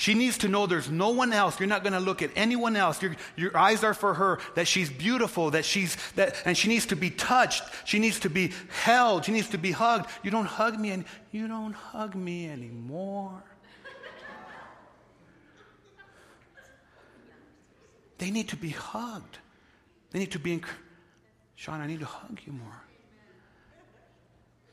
She 0.03 0.15
needs 0.15 0.39
to 0.39 0.49
know 0.49 0.67
there's 0.67 0.91
no 0.91 1.11
one 1.11 1.33
else. 1.33 1.61
You're 1.61 1.69
not 1.69 1.85
going 1.85 1.93
to 1.93 2.01
look 2.01 2.23
at 2.23 2.33
anyone 2.35 2.75
else. 2.75 3.01
Your, 3.01 3.15
your 3.37 3.57
eyes 3.57 3.85
are 3.85 3.95
for 3.95 4.15
her, 4.15 4.41
that 4.57 4.67
she's 4.67 4.91
beautiful, 4.91 5.53
that 5.53 5.65
she's, 5.65 5.97
that, 6.17 6.43
and 6.45 6.59
she 6.59 6.67
needs 6.67 6.87
to 6.87 6.97
be 6.97 7.09
touched. 7.09 7.63
She 7.85 8.01
needs 8.01 8.19
to 8.19 8.29
be 8.29 8.51
held. 8.83 9.27
She 9.27 9.31
needs 9.31 9.49
to 9.51 9.59
be 9.59 9.71
hugged. 9.71 10.11
You 10.25 10.33
don't 10.33 10.47
hug 10.47 10.77
me, 10.77 10.91
and 10.91 11.05
you 11.31 11.47
don't 11.47 11.73
hug 11.73 12.17
me 12.17 12.49
anymore. 12.49 13.45
They 18.19 18.33
need 18.33 18.49
to 18.49 18.57
be 18.57 18.71
hugged. 18.71 19.39
They 20.11 20.19
need 20.19 20.33
to 20.33 20.41
be 20.41 20.55
encouraged. 20.55 20.81
Sean, 21.55 21.81
I 21.81 21.87
need 21.87 22.01
to 22.01 22.07
hug 22.07 22.41
you 22.45 22.53
more. 22.53 22.83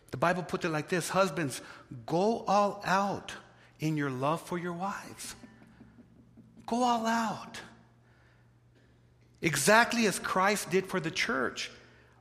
The 0.10 0.18
Bible 0.18 0.42
puts 0.42 0.66
it 0.66 0.70
like 0.70 0.90
this 0.90 1.10
Husbands, 1.10 1.62
go 2.08 2.44
all 2.48 2.82
out 2.84 3.32
in 3.80 3.98
your 3.98 4.10
love 4.10 4.42
for 4.42 4.58
your 4.58 4.74
wives. 4.74 5.36
Go 6.66 6.84
all 6.84 7.06
out. 7.06 7.60
Exactly 9.42 10.06
as 10.06 10.20
Christ 10.20 10.70
did 10.70 10.86
for 10.86 11.00
the 11.00 11.12
church. 11.12 11.72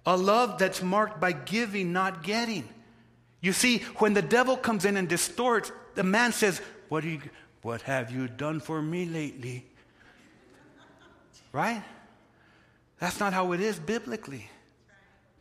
A 0.07 0.17
love 0.17 0.59
that's 0.59 0.83
marked 0.83 1.21
by 1.21 1.33
giving, 1.33 1.93
not 1.93 2.23
getting. 2.23 2.69
You 3.41 3.53
see, 3.53 3.81
when 3.99 4.15
the 4.15 4.23
devil 4.23 4.57
comes 4.57 4.85
in 4.85 4.97
and 4.97 5.09
distorts, 5.09 5.71
the 5.95 6.03
man 6.03 6.33
says, 6.33 6.61
What, 6.89 7.05
you, 7.05 7.21
what 7.63 7.83
have 7.83 8.11
you 8.11 8.29
done 8.29 8.61
for 8.61 8.81
me 8.81 9.05
lately? 9.05 9.67
Right? 11.53 11.83
That's 12.99 13.21
not 13.21 13.33
how 13.33 13.53
it 13.53 13.61
is 13.61 13.79
biblically. 13.79 14.49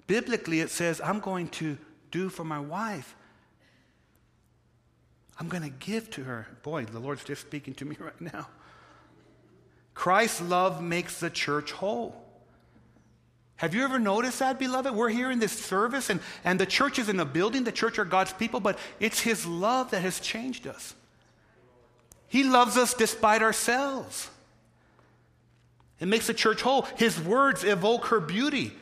Biblically, 0.05 0.61
it 0.61 0.69
says, 0.69 1.01
I'm 1.03 1.19
going 1.19 1.49
to 1.49 1.77
do 2.11 2.29
for 2.29 2.43
my 2.43 2.59
wife. 2.59 3.15
I'm 5.39 5.47
going 5.47 5.63
to 5.63 5.69
give 5.69 6.09
to 6.11 6.23
her. 6.23 6.47
Boy, 6.63 6.85
the 6.85 6.99
Lord's 6.99 7.23
just 7.23 7.41
speaking 7.41 7.73
to 7.75 7.85
me 7.85 7.95
right 7.99 8.19
now. 8.19 8.47
Christ's 9.93 10.41
love 10.41 10.81
makes 10.81 11.19
the 11.19 11.29
church 11.29 11.71
whole. 11.71 12.23
Have 13.57 13.73
you 13.73 13.83
ever 13.83 13.97
noticed 13.97 14.39
that, 14.39 14.59
beloved? 14.59 14.93
We're 14.93 15.09
here 15.09 15.31
in 15.31 15.39
this 15.39 15.51
service, 15.51 16.11
and, 16.11 16.19
and 16.43 16.59
the 16.59 16.65
church 16.67 16.99
is 16.99 17.09
in 17.09 17.19
a 17.19 17.25
building. 17.25 17.63
The 17.63 17.71
church 17.71 17.97
are 17.97 18.05
God's 18.05 18.31
people, 18.33 18.59
but 18.59 18.77
it's 18.99 19.19
His 19.19 19.47
love 19.47 19.89
that 19.91 20.01
has 20.01 20.19
changed 20.19 20.67
us. 20.67 20.93
He 22.27 22.43
loves 22.43 22.77
us 22.77 22.93
despite 22.93 23.41
ourselves. 23.41 24.29
It 25.99 26.07
makes 26.07 26.27
the 26.27 26.35
church 26.35 26.61
whole. 26.61 26.83
His 26.97 27.19
words 27.19 27.63
evoke 27.63 28.05
her 28.07 28.19
beauty. 28.19 28.73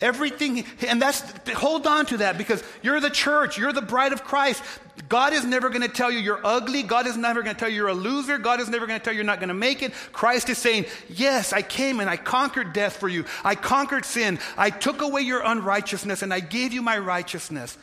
Everything, 0.00 0.64
and 0.88 1.00
that's, 1.00 1.22
hold 1.54 1.86
on 1.86 2.06
to 2.06 2.18
that 2.18 2.38
because 2.38 2.62
you're 2.82 3.00
the 3.00 3.10
church, 3.10 3.58
you're 3.58 3.72
the 3.72 3.82
bride 3.82 4.14
of 4.14 4.24
Christ. 4.24 4.62
God 5.10 5.34
is 5.34 5.44
never 5.44 5.68
going 5.68 5.82
to 5.82 5.88
tell 5.88 6.10
you 6.10 6.18
you're 6.18 6.40
ugly. 6.42 6.82
God 6.82 7.06
is 7.06 7.18
never 7.18 7.42
going 7.42 7.54
to 7.54 7.58
tell 7.58 7.68
you 7.68 7.76
you're 7.76 7.88
a 7.88 7.94
loser. 7.94 8.38
God 8.38 8.60
is 8.60 8.68
never 8.68 8.86
going 8.86 8.98
to 8.98 9.04
tell 9.04 9.12
you 9.12 9.18
you're 9.18 9.26
not 9.26 9.40
going 9.40 9.48
to 9.48 9.54
make 9.54 9.82
it. 9.82 9.92
Christ 10.12 10.48
is 10.48 10.56
saying, 10.56 10.86
Yes, 11.08 11.52
I 11.52 11.60
came 11.60 12.00
and 12.00 12.08
I 12.08 12.16
conquered 12.16 12.72
death 12.72 12.96
for 12.96 13.08
you. 13.08 13.24
I 13.44 13.54
conquered 13.54 14.04
sin. 14.04 14.38
I 14.56 14.70
took 14.70 15.02
away 15.02 15.22
your 15.22 15.42
unrighteousness 15.44 16.22
and 16.22 16.32
I 16.32 16.40
gave 16.40 16.72
you 16.72 16.80
my 16.80 16.98
righteousness. 16.98 17.76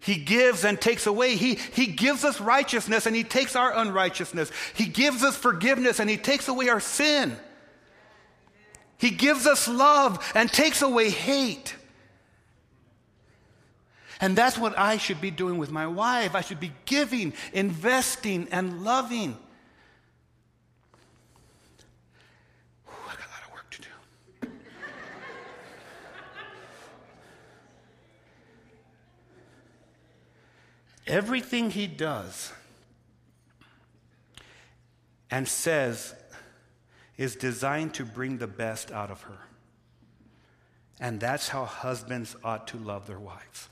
He 0.00 0.16
gives 0.16 0.64
and 0.64 0.80
takes 0.80 1.06
away. 1.06 1.36
He, 1.36 1.54
he 1.54 1.86
gives 1.86 2.24
us 2.24 2.40
righteousness 2.40 3.06
and 3.06 3.14
He 3.14 3.24
takes 3.24 3.54
our 3.54 3.74
unrighteousness. 3.74 4.50
He 4.74 4.86
gives 4.86 5.22
us 5.22 5.36
forgiveness 5.36 6.00
and 6.00 6.10
He 6.10 6.16
takes 6.16 6.48
away 6.48 6.68
our 6.68 6.80
sin. 6.80 7.36
He 9.02 9.10
gives 9.10 9.48
us 9.48 9.66
love 9.66 10.24
and 10.32 10.48
takes 10.48 10.80
away 10.80 11.10
hate. 11.10 11.74
And 14.20 14.38
that's 14.38 14.56
what 14.56 14.78
I 14.78 14.96
should 14.96 15.20
be 15.20 15.32
doing 15.32 15.58
with 15.58 15.72
my 15.72 15.88
wife. 15.88 16.36
I 16.36 16.40
should 16.40 16.60
be 16.60 16.70
giving, 16.84 17.32
investing, 17.52 18.46
and 18.52 18.84
loving. 18.84 19.30
Ooh, 22.86 22.92
I 23.08 23.14
got 23.16 23.26
a 23.26 23.32
lot 23.32 23.42
of 23.44 23.52
work 23.52 23.68
to 23.70 23.82
do. 23.82 23.88
Everything 31.08 31.72
he 31.72 31.88
does 31.88 32.52
and 35.28 35.48
says 35.48 36.14
is 37.22 37.36
designed 37.36 37.94
to 37.94 38.04
bring 38.04 38.38
the 38.38 38.48
best 38.48 38.90
out 38.90 39.08
of 39.08 39.22
her. 39.22 39.38
And 40.98 41.20
that's 41.20 41.48
how 41.48 41.64
husbands 41.64 42.34
ought 42.42 42.66
to 42.68 42.78
love 42.78 43.06
their 43.06 43.20
wives. 43.20 43.68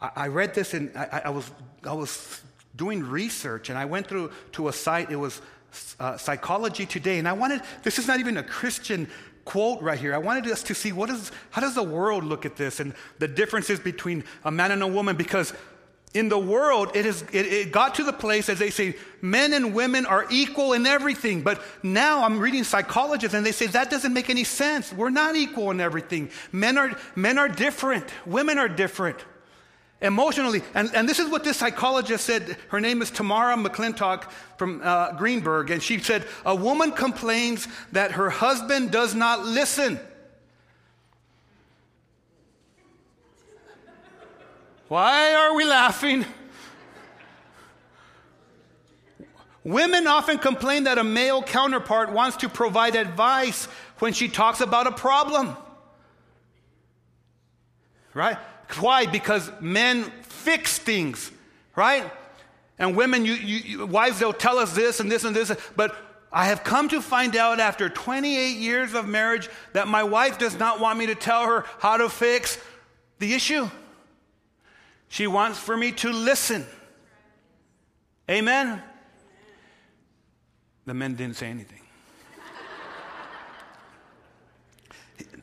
I, 0.00 0.26
read 0.26 0.54
this 0.54 0.74
and 0.74 0.90
I, 0.96 1.22
I, 1.26 1.30
was, 1.30 1.52
I 1.84 1.92
was 1.92 2.40
doing 2.74 3.04
research 3.04 3.68
and 3.68 3.78
I 3.78 3.84
went 3.84 4.08
through 4.08 4.32
to 4.52 4.66
a 4.66 4.72
site, 4.72 5.12
it 5.12 5.16
was 5.16 5.40
uh, 6.00 6.16
Psychology 6.16 6.84
Today, 6.84 7.18
and 7.18 7.28
I 7.28 7.32
wanted, 7.32 7.62
this 7.84 8.00
is 8.00 8.08
not 8.08 8.18
even 8.18 8.36
a 8.36 8.42
Christian 8.42 9.08
quote 9.44 9.80
right 9.80 9.98
here. 9.98 10.14
I 10.14 10.18
wanted 10.18 10.48
us 10.48 10.64
to 10.64 10.74
see 10.74 10.90
what 10.90 11.10
is, 11.10 11.30
how 11.50 11.60
does 11.60 11.76
the 11.76 11.82
world 11.82 12.24
look 12.24 12.44
at 12.44 12.56
this 12.56 12.80
and 12.80 12.92
the 13.20 13.28
differences 13.28 13.78
between 13.78 14.24
a 14.44 14.50
man 14.50 14.72
and 14.72 14.82
a 14.82 14.88
woman 14.88 15.16
because 15.16 15.52
in 16.14 16.28
the 16.28 16.38
world, 16.38 16.92
it, 16.94 17.04
has, 17.04 17.22
it, 17.32 17.46
it, 17.46 17.72
got 17.72 17.96
to 17.96 18.04
the 18.04 18.12
place, 18.12 18.48
as 18.48 18.58
they 18.58 18.70
say, 18.70 18.96
men 19.20 19.52
and 19.52 19.74
women 19.74 20.06
are 20.06 20.26
equal 20.30 20.72
in 20.72 20.86
everything. 20.86 21.42
But 21.42 21.62
now 21.82 22.24
I'm 22.24 22.38
reading 22.38 22.64
psychologists 22.64 23.34
and 23.34 23.44
they 23.44 23.52
say 23.52 23.66
that 23.66 23.90
doesn't 23.90 24.12
make 24.12 24.30
any 24.30 24.44
sense. 24.44 24.92
We're 24.92 25.10
not 25.10 25.36
equal 25.36 25.70
in 25.70 25.80
everything. 25.80 26.30
Men 26.50 26.78
are, 26.78 26.96
men 27.14 27.38
are 27.38 27.48
different, 27.48 28.06
women 28.26 28.58
are 28.58 28.68
different 28.68 29.18
emotionally. 30.00 30.62
And, 30.74 30.90
and 30.94 31.08
this 31.08 31.18
is 31.18 31.28
what 31.28 31.44
this 31.44 31.56
psychologist 31.56 32.24
said. 32.24 32.56
Her 32.68 32.80
name 32.80 33.02
is 33.02 33.10
Tamara 33.10 33.56
McClintock 33.56 34.30
from 34.56 34.80
uh, 34.82 35.12
Greenberg. 35.12 35.70
And 35.70 35.82
she 35.82 35.98
said, 35.98 36.24
A 36.44 36.54
woman 36.54 36.92
complains 36.92 37.68
that 37.92 38.12
her 38.12 38.30
husband 38.30 38.92
does 38.92 39.14
not 39.14 39.44
listen. 39.44 39.98
Why 44.88 45.34
are 45.34 45.54
we 45.54 45.64
laughing? 45.64 46.24
Women 49.64 50.06
often 50.06 50.38
complain 50.38 50.84
that 50.84 50.96
a 50.96 51.04
male 51.04 51.42
counterpart 51.42 52.10
wants 52.10 52.38
to 52.38 52.48
provide 52.48 52.96
advice 52.96 53.66
when 53.98 54.14
she 54.14 54.28
talks 54.28 54.62
about 54.62 54.86
a 54.86 54.92
problem. 54.92 55.56
Right? 58.14 58.38
Why? 58.80 59.04
Because 59.04 59.50
men 59.60 60.04
fix 60.22 60.78
things, 60.78 61.30
right? 61.76 62.10
And 62.78 62.96
women, 62.96 63.26
you, 63.26 63.34
you, 63.34 63.86
wives, 63.86 64.18
they'll 64.18 64.32
tell 64.32 64.58
us 64.58 64.74
this 64.74 65.00
and 65.00 65.12
this 65.12 65.24
and 65.24 65.36
this, 65.36 65.52
but 65.76 65.94
I 66.32 66.46
have 66.46 66.64
come 66.64 66.88
to 66.88 67.02
find 67.02 67.36
out 67.36 67.60
after 67.60 67.90
28 67.90 68.56
years 68.56 68.94
of 68.94 69.06
marriage 69.06 69.50
that 69.74 69.88
my 69.88 70.02
wife 70.02 70.38
does 70.38 70.58
not 70.58 70.80
want 70.80 70.98
me 70.98 71.06
to 71.06 71.14
tell 71.14 71.44
her 71.44 71.66
how 71.78 71.98
to 71.98 72.08
fix 72.08 72.58
the 73.18 73.34
issue. 73.34 73.68
She 75.08 75.26
wants 75.26 75.58
for 75.58 75.76
me 75.76 75.92
to 75.92 76.12
listen. 76.12 76.66
Amen? 78.30 78.82
The 80.84 80.94
men 80.94 81.14
didn't 81.14 81.36
say 81.36 81.48
anything. 81.48 81.77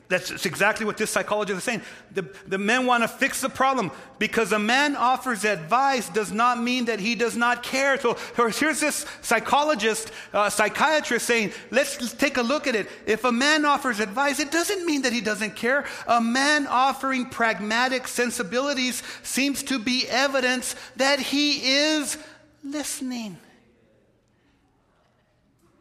That's 0.08 0.46
exactly 0.46 0.86
what 0.86 0.96
this 0.96 1.10
psychologist 1.10 1.58
is 1.58 1.64
saying. 1.64 1.82
The, 2.12 2.22
the 2.46 2.58
men 2.58 2.86
want 2.86 3.02
to 3.02 3.08
fix 3.08 3.40
the 3.40 3.48
problem 3.48 3.90
because 4.20 4.52
a 4.52 4.58
man 4.58 4.94
offers 4.94 5.44
advice 5.44 6.08
does 6.08 6.30
not 6.30 6.62
mean 6.62 6.84
that 6.84 7.00
he 7.00 7.16
does 7.16 7.36
not 7.36 7.64
care. 7.64 7.98
So 7.98 8.16
here's 8.36 8.78
this 8.78 9.04
psychologist, 9.20 10.12
uh, 10.32 10.48
psychiatrist 10.48 11.26
saying, 11.26 11.52
let's, 11.72 12.00
let's 12.00 12.12
take 12.12 12.36
a 12.36 12.42
look 12.42 12.68
at 12.68 12.76
it. 12.76 12.88
If 13.04 13.24
a 13.24 13.32
man 13.32 13.64
offers 13.64 13.98
advice, 13.98 14.38
it 14.38 14.52
doesn't 14.52 14.86
mean 14.86 15.02
that 15.02 15.12
he 15.12 15.20
doesn't 15.20 15.56
care. 15.56 15.86
A 16.06 16.20
man 16.20 16.68
offering 16.68 17.26
pragmatic 17.26 18.06
sensibilities 18.06 19.02
seems 19.24 19.64
to 19.64 19.78
be 19.80 20.06
evidence 20.08 20.76
that 20.94 21.18
he 21.18 21.78
is 21.78 22.16
listening. 22.62 23.38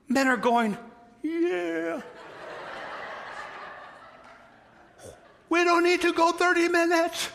Men 0.07 0.27
are 0.27 0.37
going, 0.37 0.77
yeah. 1.21 2.01
Don't 5.65 5.83
need 5.83 6.01
to 6.01 6.13
go 6.13 6.31
30 6.31 6.69
minutes. 6.69 7.29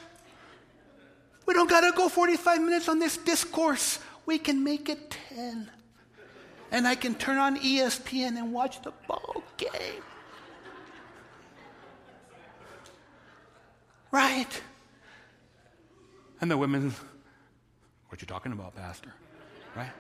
We 1.45 1.53
don't 1.53 1.69
got 1.69 1.83
to 1.83 1.93
go 1.95 2.09
45 2.09 2.63
minutes 2.63 2.89
on 2.89 2.99
this 2.99 3.19
discourse. 3.19 3.99
We 4.25 4.39
can 4.39 4.65
make 4.65 4.89
it 4.89 5.15
10. 5.35 5.71
And 6.73 6.89
I 6.89 6.95
can 6.95 7.15
turn 7.15 7.37
on 7.37 7.59
ESPN 7.59 8.39
and 8.39 8.53
watch 8.53 8.81
the 8.83 8.93
ball 9.07 9.43
game. 9.59 10.03
Right? 14.11 14.63
And 16.41 16.51
the 16.51 16.57
women, 16.57 16.95
what 18.09 18.21
you 18.23 18.27
talking 18.27 18.53
about, 18.53 18.75
Pastor? 18.75 19.13
Right? 19.77 19.91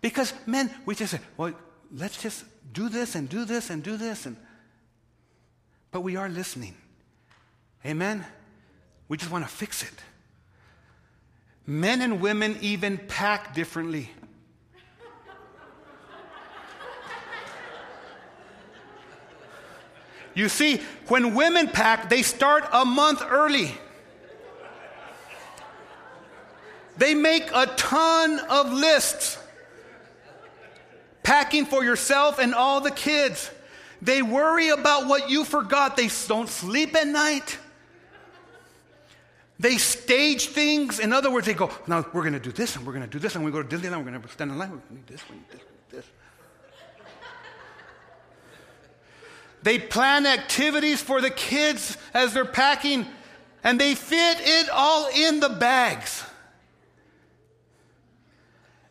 Because 0.00 0.34
men, 0.46 0.70
we 0.84 0.94
just 0.94 1.12
say, 1.12 1.20
well, 1.36 1.54
let's 1.94 2.20
just 2.20 2.44
do 2.72 2.88
this 2.88 3.14
and 3.14 3.28
do 3.28 3.44
this 3.44 3.70
and 3.70 3.82
do 3.82 3.96
this 3.96 4.26
and 4.26 4.36
but 5.90 6.02
we 6.02 6.16
are 6.16 6.28
listening. 6.28 6.74
Amen? 7.84 8.24
We 9.08 9.16
just 9.16 9.30
want 9.30 9.44
to 9.44 9.50
fix 9.50 9.82
it. 9.82 9.92
Men 11.66 12.00
and 12.00 12.20
women 12.20 12.56
even 12.60 12.98
pack 12.98 13.54
differently. 13.54 14.10
You 20.34 20.48
see, 20.48 20.80
when 21.08 21.34
women 21.34 21.68
pack, 21.68 22.08
they 22.08 22.22
start 22.22 22.64
a 22.72 22.84
month 22.84 23.22
early. 23.28 23.74
They 26.96 27.14
make 27.14 27.50
a 27.52 27.66
ton 27.66 28.38
of 28.48 28.72
lists. 28.72 29.38
Packing 31.22 31.66
for 31.66 31.84
yourself 31.84 32.38
and 32.38 32.54
all 32.54 32.80
the 32.80 32.90
kids. 32.90 33.50
They 34.00 34.22
worry 34.22 34.68
about 34.68 35.06
what 35.08 35.28
you 35.28 35.44
forgot. 35.44 35.96
They 35.96 36.08
don't 36.28 36.48
sleep 36.48 36.94
at 36.94 37.06
night. 37.06 37.58
They 39.58 39.76
stage 39.76 40.46
things. 40.48 41.00
In 41.00 41.12
other 41.12 41.30
words, 41.30 41.46
they 41.46 41.54
go, 41.54 41.70
now 41.86 42.06
we're 42.12 42.22
going 42.22 42.34
to 42.34 42.40
do 42.40 42.52
this 42.52 42.76
and 42.76 42.86
we're 42.86 42.92
going 42.92 43.04
to 43.04 43.10
do 43.10 43.18
this 43.18 43.34
and 43.34 43.44
we 43.44 43.50
go 43.50 43.62
to 43.62 43.76
Disneyland, 43.76 44.04
we're 44.04 44.10
going 44.10 44.22
to 44.22 44.28
stand 44.28 44.52
in 44.52 44.58
line, 44.58 44.70
to 44.70 44.76
do 44.76 45.00
this, 45.06 45.22
we 45.28 45.36
need 45.36 45.48
this, 45.50 45.60
we 45.60 45.96
need 45.96 46.02
this. 46.02 46.04
They 49.62 49.78
plan 49.80 50.26
activities 50.26 51.02
for 51.02 51.20
the 51.20 51.30
kids 51.30 51.96
as 52.14 52.32
they're 52.32 52.44
packing 52.44 53.06
and 53.64 53.80
they 53.80 53.96
fit 53.96 54.38
it 54.40 54.68
all 54.70 55.08
in 55.08 55.40
the 55.40 55.48
bags 55.48 56.24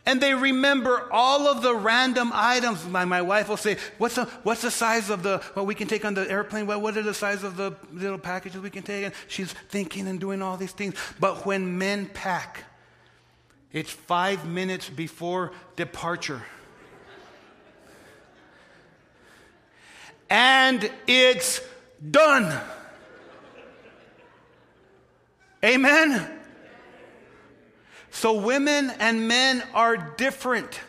and 0.08 0.22
they 0.22 0.34
remember 0.34 1.06
all 1.12 1.50
of 1.50 1.62
the 1.62 1.76
random 1.76 2.32
items. 2.34 2.88
My, 2.88 3.04
my 3.04 3.22
wife 3.22 3.50
will 3.50 3.58
say, 3.58 3.76
what's 3.98 4.16
the, 4.16 4.24
what's 4.44 4.62
the 4.62 4.72
size 4.72 5.10
of 5.10 5.22
the, 5.22 5.40
what 5.54 5.66
we 5.66 5.76
can 5.76 5.90
take 5.90 6.06
on 6.06 6.14
the 6.14 6.32
airplane? 6.32 6.66
What, 6.66 6.82
what 6.82 6.96
are 6.96 7.02
the 7.04 7.14
size 7.14 7.44
of 7.44 7.58
the 7.58 7.76
little 7.92 8.18
packages 8.18 8.62
we 8.62 8.70
can 8.70 8.84
take? 8.84 9.04
And 9.04 9.14
she's 9.28 9.52
thinking 9.52 10.08
and 10.08 10.18
doing 10.18 10.42
all 10.42 10.56
these 10.56 10.72
things. 10.72 10.96
But 11.20 11.46
when 11.46 11.78
men 11.78 12.10
pack, 12.14 12.64
it's 13.74 13.92
five 13.92 14.48
minutes 14.48 14.90
before 14.90 15.52
departure. 15.76 16.42
and 20.30 20.90
it's 21.06 21.60
done. 22.10 22.58
Amen. 25.66 26.37
So 28.18 28.34
women 28.34 28.90
and 28.98 29.28
men 29.28 29.62
are 29.76 29.96
different. 29.96 30.80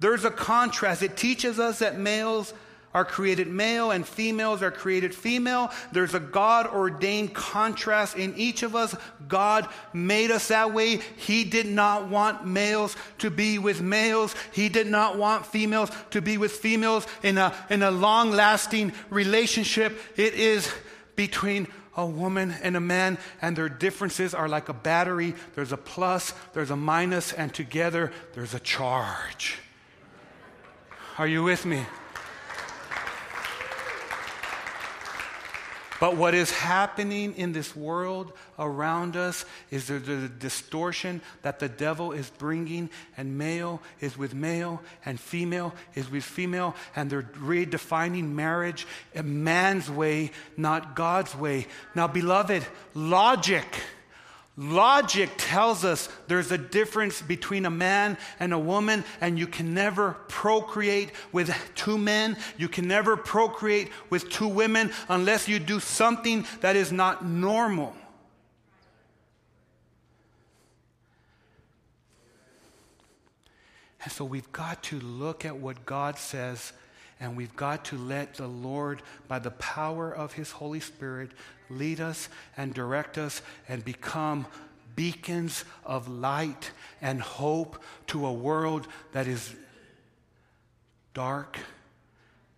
There's 0.00 0.26
a 0.26 0.30
contrast. 0.30 1.02
It 1.02 1.16
teaches 1.16 1.58
us 1.58 1.78
that 1.78 1.98
males 1.98 2.52
are 2.92 3.06
created 3.06 3.48
male 3.48 3.90
and 3.90 4.06
females 4.06 4.62
are 4.62 4.70
created 4.70 5.14
female. 5.14 5.70
There's 5.92 6.12
a 6.12 6.20
God 6.20 6.66
ordained 6.66 7.32
contrast 7.32 8.18
in 8.18 8.34
each 8.36 8.62
of 8.62 8.76
us. 8.76 8.94
God 9.28 9.66
made 9.94 10.30
us 10.30 10.48
that 10.48 10.74
way. 10.74 11.00
He 11.16 11.44
did 11.44 11.64
not 11.64 12.08
want 12.08 12.46
males 12.46 12.96
to 13.20 13.30
be 13.30 13.58
with 13.58 13.80
males. 13.80 14.34
He 14.52 14.68
did 14.68 14.88
not 14.88 15.16
want 15.16 15.46
females 15.46 15.90
to 16.10 16.20
be 16.20 16.36
with 16.36 16.52
females 16.52 17.06
in 17.22 17.38
a, 17.38 17.54
in 17.70 17.82
a 17.82 17.90
long 17.90 18.30
lasting 18.30 18.92
relationship. 19.08 19.98
It 20.18 20.34
is 20.34 20.70
between 21.16 21.66
a 21.98 22.06
woman 22.06 22.54
and 22.62 22.76
a 22.76 22.80
man, 22.80 23.18
and 23.42 23.56
their 23.56 23.68
differences 23.68 24.32
are 24.32 24.48
like 24.48 24.68
a 24.68 24.72
battery. 24.72 25.34
There's 25.56 25.72
a 25.72 25.76
plus, 25.76 26.32
there's 26.54 26.70
a 26.70 26.76
minus, 26.76 27.32
and 27.32 27.52
together 27.52 28.12
there's 28.34 28.54
a 28.54 28.60
charge. 28.60 29.58
Are 31.18 31.26
you 31.26 31.42
with 31.42 31.66
me? 31.66 31.84
But 36.00 36.16
what 36.16 36.34
is 36.34 36.50
happening 36.50 37.34
in 37.36 37.52
this 37.52 37.74
world 37.74 38.32
around 38.58 39.16
us 39.16 39.44
is 39.70 39.88
there's 39.88 40.08
a 40.08 40.28
distortion 40.28 41.20
that 41.42 41.58
the 41.58 41.68
devil 41.68 42.12
is 42.12 42.30
bringing, 42.38 42.90
and 43.16 43.36
male 43.36 43.82
is 44.00 44.16
with 44.16 44.34
male, 44.34 44.80
and 45.04 45.18
female 45.18 45.74
is 45.94 46.08
with 46.10 46.24
female, 46.24 46.76
and 46.94 47.10
they're 47.10 47.22
redefining 47.22 48.30
marriage 48.30 48.86
a 49.14 49.22
man's 49.24 49.90
way, 49.90 50.30
not 50.56 50.94
God's 50.94 51.34
way. 51.34 51.66
Now, 51.94 52.06
beloved, 52.06 52.64
logic 52.94 53.66
Logic 54.60 55.30
tells 55.38 55.84
us 55.84 56.08
there's 56.26 56.50
a 56.50 56.58
difference 56.58 57.22
between 57.22 57.64
a 57.64 57.70
man 57.70 58.18
and 58.40 58.52
a 58.52 58.58
woman, 58.58 59.04
and 59.20 59.38
you 59.38 59.46
can 59.46 59.72
never 59.72 60.16
procreate 60.26 61.12
with 61.30 61.54
two 61.76 61.96
men. 61.96 62.36
You 62.56 62.68
can 62.68 62.88
never 62.88 63.16
procreate 63.16 63.88
with 64.10 64.28
two 64.28 64.48
women 64.48 64.90
unless 65.08 65.46
you 65.46 65.60
do 65.60 65.78
something 65.78 66.44
that 66.60 66.74
is 66.74 66.90
not 66.90 67.24
normal. 67.24 67.94
And 74.02 74.10
so 74.10 74.24
we've 74.24 74.50
got 74.50 74.82
to 74.84 74.98
look 74.98 75.44
at 75.44 75.56
what 75.56 75.86
God 75.86 76.18
says, 76.18 76.72
and 77.20 77.36
we've 77.36 77.56
got 77.56 77.84
to 77.86 77.96
let 77.96 78.34
the 78.34 78.46
Lord, 78.46 79.02
by 79.26 79.38
the 79.38 79.50
power 79.52 80.12
of 80.14 80.34
His 80.34 80.50
Holy 80.50 80.80
Spirit, 80.80 81.30
lead 81.68 82.00
us 82.00 82.28
and 82.56 82.72
direct 82.72 83.18
us 83.18 83.42
and 83.68 83.84
become 83.84 84.46
beacons 84.94 85.64
of 85.84 86.08
light 86.08 86.70
and 87.00 87.20
hope 87.20 87.82
to 88.08 88.26
a 88.26 88.32
world 88.32 88.88
that 89.12 89.26
is 89.26 89.54
dark 91.14 91.58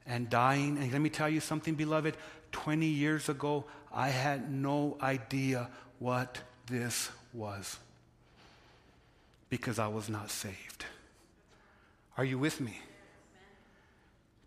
and 0.07 0.29
dying. 0.29 0.79
And 0.79 0.93
let 0.93 1.01
me 1.01 1.11
tell 1.11 1.29
you 1.29 1.41
something, 1.41 1.75
beloved. 1.75 2.17
20 2.53 2.87
years 2.87 3.29
ago, 3.29 3.65
I 3.93 4.09
had 4.09 4.51
no 4.51 4.97
idea 5.01 5.69
what 5.99 6.39
this 6.67 7.11
was 7.33 7.79
because 9.49 9.79
I 9.79 9.89
was 9.89 10.09
not 10.09 10.31
saved. 10.31 10.85
Are 12.17 12.25
you 12.25 12.39
with 12.39 12.61
me? 12.61 12.81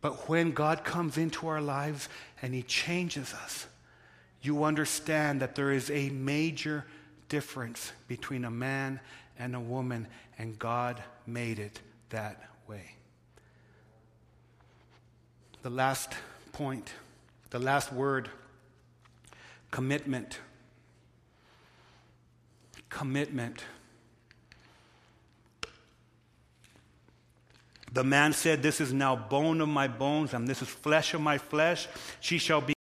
But 0.04 0.28
when 0.28 0.52
God 0.52 0.84
comes 0.84 1.18
into 1.18 1.48
our 1.48 1.62
lives 1.62 2.10
and 2.42 2.54
He 2.54 2.62
changes 2.62 3.34
us, 3.34 3.68
you 4.42 4.66
understand 4.66 5.42
that 5.42 5.56
there 5.56 5.72
is 5.72 5.90
a 5.90 6.10
major 6.10 6.86
difference 7.30 7.94
between 8.10 8.44
a 8.44 8.52
man 8.52 9.00
and 9.40 9.56
a 9.56 9.62
woman, 9.62 10.08
and 10.38 10.60
God 10.60 11.02
made 11.26 11.58
it 11.58 11.80
that 12.10 12.50
way. 12.68 12.96
The 15.62 15.70
last 15.70 16.12
point, 16.52 16.92
the 17.52 17.60
last 17.60 17.94
word 17.94 18.30
commitment. 19.72 20.38
Commitment. 22.90 23.64
The 27.94 28.04
man 28.04 28.34
said, 28.34 28.64
This 28.64 28.82
is 28.82 28.92
now 28.92 29.16
bone 29.16 29.62
of 29.62 29.70
my 29.70 29.88
bones, 29.88 30.34
and 30.34 30.48
this 30.48 30.64
is 30.64 30.68
flesh 30.68 31.14
of 31.14 31.22
my 31.22 31.38
flesh. 31.38 31.88
She 32.20 32.40
shall 32.40 32.60
be 32.60 32.72